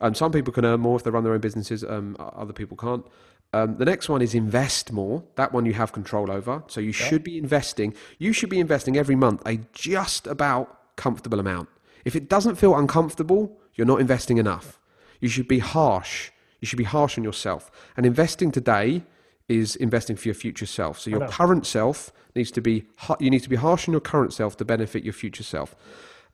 Um, 0.00 0.14
some 0.14 0.32
people 0.32 0.52
can 0.52 0.64
earn 0.64 0.80
more 0.80 0.96
if 0.96 1.04
they 1.04 1.10
run 1.10 1.24
their 1.24 1.32
own 1.32 1.40
businesses. 1.40 1.82
Um, 1.82 2.16
other 2.18 2.52
people 2.52 2.76
can't. 2.76 3.06
Um, 3.52 3.78
the 3.78 3.84
next 3.84 4.08
one 4.08 4.20
is 4.20 4.34
invest 4.34 4.92
more. 4.92 5.24
That 5.36 5.52
one 5.52 5.64
you 5.64 5.72
have 5.72 5.92
control 5.92 6.30
over. 6.30 6.62
So 6.66 6.80
you 6.80 6.92
should 6.92 7.22
be 7.22 7.38
investing. 7.38 7.94
You 8.18 8.32
should 8.32 8.50
be 8.50 8.60
investing 8.60 8.96
every 8.96 9.16
month 9.16 9.42
a 9.46 9.60
just 9.72 10.26
about 10.26 10.75
comfortable 10.96 11.40
amount. 11.40 11.68
If 12.04 12.16
it 12.16 12.28
doesn't 12.28 12.56
feel 12.56 12.76
uncomfortable, 12.76 13.58
you're 13.74 13.86
not 13.86 14.00
investing 14.00 14.38
enough. 14.38 14.78
You 15.20 15.28
should 15.28 15.48
be 15.48 15.58
harsh. 15.58 16.30
You 16.60 16.66
should 16.66 16.78
be 16.78 16.84
harsh 16.84 17.18
on 17.18 17.24
yourself. 17.24 17.70
And 17.96 18.06
investing 18.06 18.50
today 18.50 19.02
is 19.48 19.76
investing 19.76 20.16
for 20.16 20.28
your 20.28 20.34
future 20.34 20.66
self. 20.66 20.98
So 20.98 21.10
your 21.10 21.28
current 21.28 21.66
self 21.66 22.12
needs 22.34 22.50
to 22.52 22.60
be 22.60 22.84
you 23.20 23.30
need 23.30 23.42
to 23.42 23.48
be 23.48 23.56
harsh 23.56 23.88
on 23.88 23.92
your 23.92 24.00
current 24.00 24.32
self 24.32 24.56
to 24.58 24.64
benefit 24.64 25.04
your 25.04 25.12
future 25.12 25.42
self. 25.42 25.74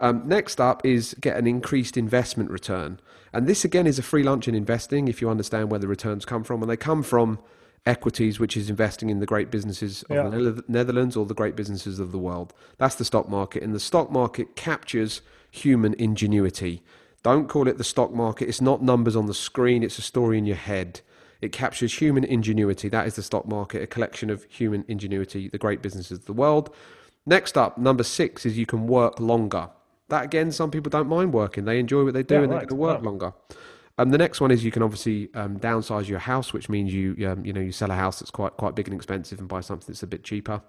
Um, 0.00 0.22
next 0.26 0.60
up 0.60 0.84
is 0.84 1.14
get 1.20 1.36
an 1.36 1.46
increased 1.46 1.96
investment 1.96 2.50
return, 2.50 2.98
and 3.32 3.46
this 3.46 3.64
again 3.64 3.86
is 3.86 3.98
a 3.98 4.02
free 4.02 4.22
lunch 4.22 4.48
in 4.48 4.54
investing 4.54 5.06
if 5.06 5.20
you 5.20 5.30
understand 5.30 5.70
where 5.70 5.78
the 5.78 5.86
returns 5.86 6.24
come 6.24 6.42
from, 6.42 6.62
and 6.62 6.70
they 6.70 6.76
come 6.76 7.02
from 7.02 7.38
equities, 7.86 8.38
which 8.38 8.56
is 8.56 8.70
investing 8.70 9.10
in 9.10 9.18
the 9.20 9.26
great 9.26 9.50
businesses 9.50 10.02
of 10.04 10.16
Yeah. 10.16 10.28
the 10.28 10.64
Netherlands 10.68 11.16
or 11.16 11.26
the 11.26 11.34
great 11.34 11.56
businesses 11.56 11.98
of 11.98 12.12
the 12.12 12.18
world. 12.18 12.52
That's 12.78 12.94
the 12.94 13.04
stock 13.04 13.28
market, 13.28 13.62
and 13.62 13.74
the 13.74 13.80
stock 13.80 14.10
market 14.10 14.54
captures 14.56 15.20
human 15.50 15.94
ingenuity. 15.94 16.82
Don't 17.22 17.48
call 17.48 17.68
it 17.68 17.78
the 17.78 17.84
stock 17.84 18.12
market. 18.12 18.48
It's 18.48 18.60
not 18.60 18.82
numbers 18.82 19.14
on 19.16 19.26
the 19.26 19.34
screen. 19.34 19.82
It's 19.82 19.98
a 19.98 20.02
story 20.02 20.38
in 20.38 20.46
your 20.46 20.56
head. 20.56 21.00
It 21.40 21.52
captures 21.52 21.94
human 22.00 22.24
ingenuity. 22.24 22.88
That 22.88 23.06
is 23.06 23.16
the 23.16 23.22
stock 23.22 23.46
market, 23.48 23.82
a 23.82 23.86
collection 23.86 24.30
of 24.30 24.44
human 24.48 24.84
ingenuity, 24.88 25.48
the 25.48 25.58
great 25.58 25.82
businesses 25.82 26.18
of 26.20 26.24
the 26.26 26.32
world. 26.32 26.72
Next 27.26 27.56
up, 27.58 27.78
number 27.78 28.02
six 28.04 28.46
is 28.46 28.56
you 28.58 28.66
can 28.66 28.86
work 28.86 29.18
longer. 29.20 29.70
That 30.08 30.24
again, 30.24 30.52
some 30.52 30.70
people 30.70 30.90
don't 30.90 31.08
mind 31.08 31.32
working. 31.32 31.64
They 31.64 31.78
enjoy 31.78 32.04
what 32.04 32.14
they 32.14 32.22
do 32.22 32.34
Yeah, 32.36 32.40
and 32.42 32.50
right. 32.52 32.58
going 32.60 32.68
to 32.68 32.74
work 32.74 33.02
longer. 33.02 33.32
Um, 33.98 34.10
the 34.10 34.18
next 34.18 34.40
one 34.40 34.50
is 34.50 34.64
you 34.64 34.70
can 34.70 34.82
obviously 34.82 35.28
um, 35.34 35.58
downsize 35.58 36.08
your 36.08 36.18
house, 36.18 36.52
which 36.52 36.68
means 36.68 36.92
you 36.94 37.14
um, 37.28 37.44
you 37.44 37.52
know 37.52 37.60
you 37.60 37.72
sell 37.72 37.90
a 37.90 37.94
house 37.94 38.20
that's 38.20 38.30
quite 38.30 38.56
quite 38.56 38.74
big 38.74 38.88
and 38.88 38.94
expensive 38.94 39.38
and 39.38 39.48
buy 39.48 39.60
something 39.60 39.86
that's 39.88 40.02
a 40.02 40.06
bit 40.06 40.24
cheaper. 40.24 40.62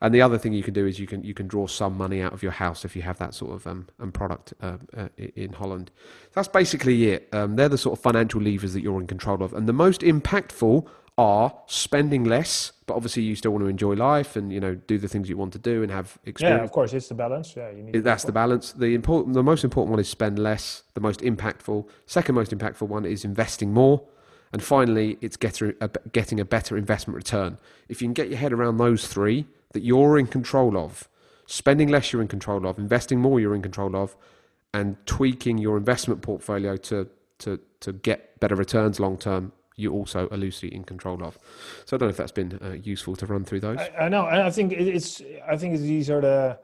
And 0.00 0.14
the 0.14 0.22
other 0.22 0.38
thing 0.38 0.52
you 0.52 0.62
can 0.62 0.72
do 0.72 0.86
is 0.86 0.98
you 0.98 1.06
can 1.06 1.24
you 1.24 1.34
can 1.34 1.46
draw 1.46 1.66
some 1.66 1.96
money 1.96 2.22
out 2.22 2.32
of 2.32 2.42
your 2.42 2.52
house 2.52 2.84
if 2.84 2.94
you 2.94 3.02
have 3.02 3.18
that 3.18 3.34
sort 3.34 3.52
of 3.52 3.66
um, 3.66 3.88
um 3.98 4.12
product 4.12 4.54
uh, 4.62 4.76
uh, 4.96 5.08
in 5.16 5.52
Holland. 5.52 5.90
That's 6.32 6.48
basically 6.48 7.10
it. 7.10 7.28
Um, 7.32 7.56
they're 7.56 7.68
the 7.68 7.78
sort 7.78 7.98
of 7.98 8.02
financial 8.02 8.40
levers 8.40 8.72
that 8.74 8.82
you're 8.82 9.00
in 9.00 9.06
control 9.06 9.42
of, 9.42 9.52
and 9.52 9.68
the 9.68 9.72
most 9.72 10.02
impactful 10.02 10.86
are 11.20 11.54
spending 11.66 12.24
less, 12.24 12.72
but 12.86 12.94
obviously 12.94 13.22
you 13.22 13.36
still 13.36 13.50
want 13.50 13.62
to 13.62 13.68
enjoy 13.68 13.92
life 13.92 14.36
and 14.36 14.50
you 14.50 14.58
know 14.58 14.74
do 14.74 14.96
the 14.96 15.06
things 15.06 15.28
you 15.28 15.36
want 15.36 15.52
to 15.52 15.58
do 15.58 15.82
and 15.82 15.92
have 15.92 16.18
experience. 16.24 16.60
Yeah, 16.60 16.64
of 16.64 16.72
course, 16.72 16.94
it's 16.94 17.08
the 17.08 17.14
balance. 17.14 17.54
Yeah, 17.54 17.70
you 17.70 17.82
need. 17.82 18.02
That's 18.02 18.24
the 18.24 18.32
balance. 18.32 18.72
The 18.72 18.94
important, 18.94 19.34
the 19.34 19.42
most 19.42 19.62
important 19.62 19.90
one 19.90 20.00
is 20.00 20.08
spend 20.08 20.38
less. 20.38 20.82
The 20.94 21.00
most 21.02 21.20
impactful, 21.20 21.86
second 22.06 22.34
most 22.34 22.52
impactful 22.52 22.88
one 22.88 23.04
is 23.04 23.22
investing 23.22 23.74
more, 23.74 24.02
and 24.50 24.62
finally, 24.62 25.18
it's 25.20 25.36
getting 25.36 25.74
a, 25.82 25.90
getting 26.10 26.40
a 26.40 26.44
better 26.46 26.78
investment 26.78 27.16
return. 27.16 27.58
If 27.90 28.00
you 28.00 28.08
can 28.08 28.14
get 28.14 28.30
your 28.30 28.38
head 28.38 28.54
around 28.54 28.78
those 28.78 29.06
three 29.06 29.46
that 29.72 29.82
you're 29.82 30.18
in 30.18 30.26
control 30.26 30.78
of, 30.78 31.06
spending 31.44 31.88
less 31.88 32.12
you're 32.12 32.22
in 32.22 32.28
control 32.28 32.66
of, 32.66 32.78
investing 32.78 33.20
more 33.20 33.38
you're 33.38 33.54
in 33.54 33.62
control 33.62 33.94
of, 33.94 34.16
and 34.72 34.96
tweaking 35.04 35.58
your 35.58 35.76
investment 35.76 36.22
portfolio 36.22 36.78
to 36.78 37.08
to 37.40 37.60
to 37.80 37.92
get 37.92 38.40
better 38.40 38.56
returns 38.56 38.98
long 38.98 39.18
term, 39.18 39.52
you 39.80 39.92
also 39.92 40.28
are 40.30 40.36
loosely 40.36 40.72
in 40.74 40.84
control 40.84 41.22
of. 41.24 41.38
So 41.84 41.96
I 41.96 41.98
don't 41.98 42.08
know 42.08 42.10
if 42.10 42.16
that's 42.16 42.32
been 42.32 42.58
uh, 42.62 42.76
useful 42.82 43.16
to 43.16 43.26
run 43.26 43.44
through 43.44 43.60
those. 43.60 43.78
I, 43.78 44.06
I 44.06 44.08
know, 44.08 44.26
and 44.26 44.42
I 44.42 44.50
think 44.50 44.72
it's. 44.72 45.22
I 45.48 45.56
think 45.56 45.78
these 45.78 46.10
are 46.10 46.20
the. 46.20 46.58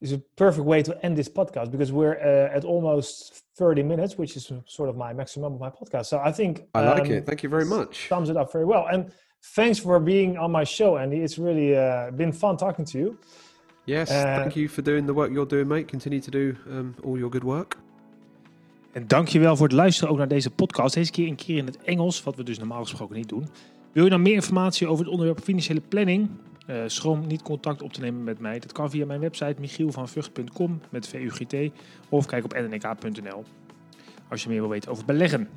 Is 0.00 0.12
a 0.12 0.18
perfect 0.18 0.66
way 0.66 0.82
to 0.82 0.92
end 1.06 1.16
this 1.16 1.30
podcast 1.30 1.70
because 1.70 1.90
we're 1.90 2.18
uh, 2.18 2.54
at 2.54 2.64
almost 2.64 3.42
30 3.56 3.82
minutes, 3.84 4.18
which 4.18 4.36
is 4.36 4.52
sort 4.66 4.90
of 4.90 4.96
my 4.96 5.14
maximum 5.14 5.54
of 5.54 5.60
my 5.60 5.70
podcast. 5.70 6.06
So 6.06 6.18
I 6.18 6.30
think 6.30 6.64
I 6.74 6.82
like 6.82 7.06
um, 7.06 7.12
it. 7.12 7.26
Thank 7.26 7.42
you 7.42 7.48
very 7.48 7.64
much. 7.64 8.08
Sums 8.08 8.28
it 8.28 8.36
up 8.36 8.52
very 8.52 8.66
well. 8.66 8.86
And 8.92 9.12
thanks 9.54 9.78
for 9.78 9.98
being 10.00 10.36
on 10.36 10.50
my 10.52 10.64
show, 10.64 10.98
Andy. 10.98 11.20
It's 11.20 11.38
really 11.38 11.74
uh, 11.74 12.10
been 12.10 12.32
fun 12.32 12.58
talking 12.58 12.84
to 12.86 12.98
you. 12.98 13.18
Yes, 13.86 14.10
Uh, 14.10 14.40
thank 14.40 14.56
you 14.56 14.68
for 14.68 14.82
doing 14.82 15.06
the 15.06 15.14
work 15.14 15.30
you're 15.32 15.46
doing, 15.46 15.68
mate. 15.68 15.88
Continue 15.88 16.20
to 16.20 16.30
do 16.30 16.56
um, 16.70 16.96
all 17.04 17.18
your 17.18 17.30
good 17.30 17.44
work. 17.44 17.78
En 18.94 19.06
dankjewel 19.06 19.56
voor 19.56 19.66
het 19.66 19.76
luisteren 19.76 20.10
ook 20.10 20.18
naar 20.18 20.28
deze 20.28 20.50
podcast. 20.50 20.94
Deze 20.94 21.10
keer 21.10 21.28
een 21.28 21.34
keer 21.34 21.56
in 21.56 21.66
het 21.66 21.78
Engels, 21.78 22.22
wat 22.22 22.36
we 22.36 22.42
dus 22.42 22.58
normaal 22.58 22.82
gesproken 22.82 23.16
niet 23.16 23.28
doen. 23.28 23.48
Wil 23.92 24.04
je 24.04 24.10
nou 24.10 24.22
meer 24.22 24.34
informatie 24.34 24.86
over 24.86 25.04
het 25.04 25.12
onderwerp 25.12 25.40
financiële 25.40 25.80
planning? 25.88 26.28
Eh, 26.66 26.76
schroom 26.86 27.26
niet 27.26 27.42
contact 27.42 27.82
op 27.82 27.92
te 27.92 28.00
nemen 28.00 28.24
met 28.24 28.38
mij. 28.38 28.58
Dat 28.58 28.72
kan 28.72 28.90
via 28.90 29.06
mijn 29.06 29.20
website 29.20 29.54
michielvanvugt.com 29.58 30.80
met 30.90 31.08
VUGT 31.08 31.54
of 32.08 32.26
kijk 32.26 32.44
op 32.44 32.52
nnek.nl 32.52 33.44
als 34.28 34.42
je 34.42 34.48
meer 34.48 34.60
wil 34.60 34.68
weten 34.68 34.90
over 34.90 35.04
beleggen. 35.04 35.48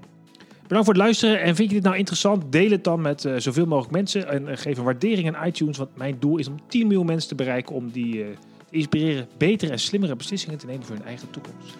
Bedankt 0.61 0.85
voor 0.85 0.93
het 0.93 1.03
luisteren 1.03 1.41
en 1.41 1.55
vind 1.55 1.69
je 1.69 1.75
dit 1.75 1.83
nou 1.83 1.97
interessant? 1.97 2.51
Deel 2.51 2.71
het 2.71 2.83
dan 2.83 3.01
met 3.01 3.25
eh, 3.25 3.33
zoveel 3.37 3.65
mogelijk 3.65 3.93
mensen 3.93 4.27
en 4.27 4.47
eh, 4.47 4.57
geef 4.57 4.77
een 4.77 4.83
waardering 4.83 5.35
aan 5.35 5.47
iTunes. 5.47 5.77
Want 5.77 5.97
mijn 5.97 6.19
doel 6.19 6.37
is 6.37 6.47
om 6.47 6.55
10 6.67 6.87
miljoen 6.87 7.05
mensen 7.05 7.29
te 7.29 7.35
bereiken 7.35 7.75
om 7.75 7.91
die 7.91 8.13
te 8.13 8.33
inspireren 8.69 9.27
betere 9.37 9.71
en 9.71 9.79
slimmere 9.79 10.15
beslissingen 10.15 10.57
te 10.57 10.65
nemen 10.65 10.85
voor 10.85 10.95
hun 10.95 11.05
eigen 11.05 11.29
toekomst. 11.29 11.77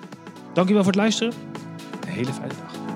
Dankjewel 0.58 0.84
voor 0.84 0.91
het 0.91 1.02
luisteren. 1.02 1.34
Een 2.02 2.10
hele 2.10 2.34
fijne 2.34 2.54
dag. 2.62 2.87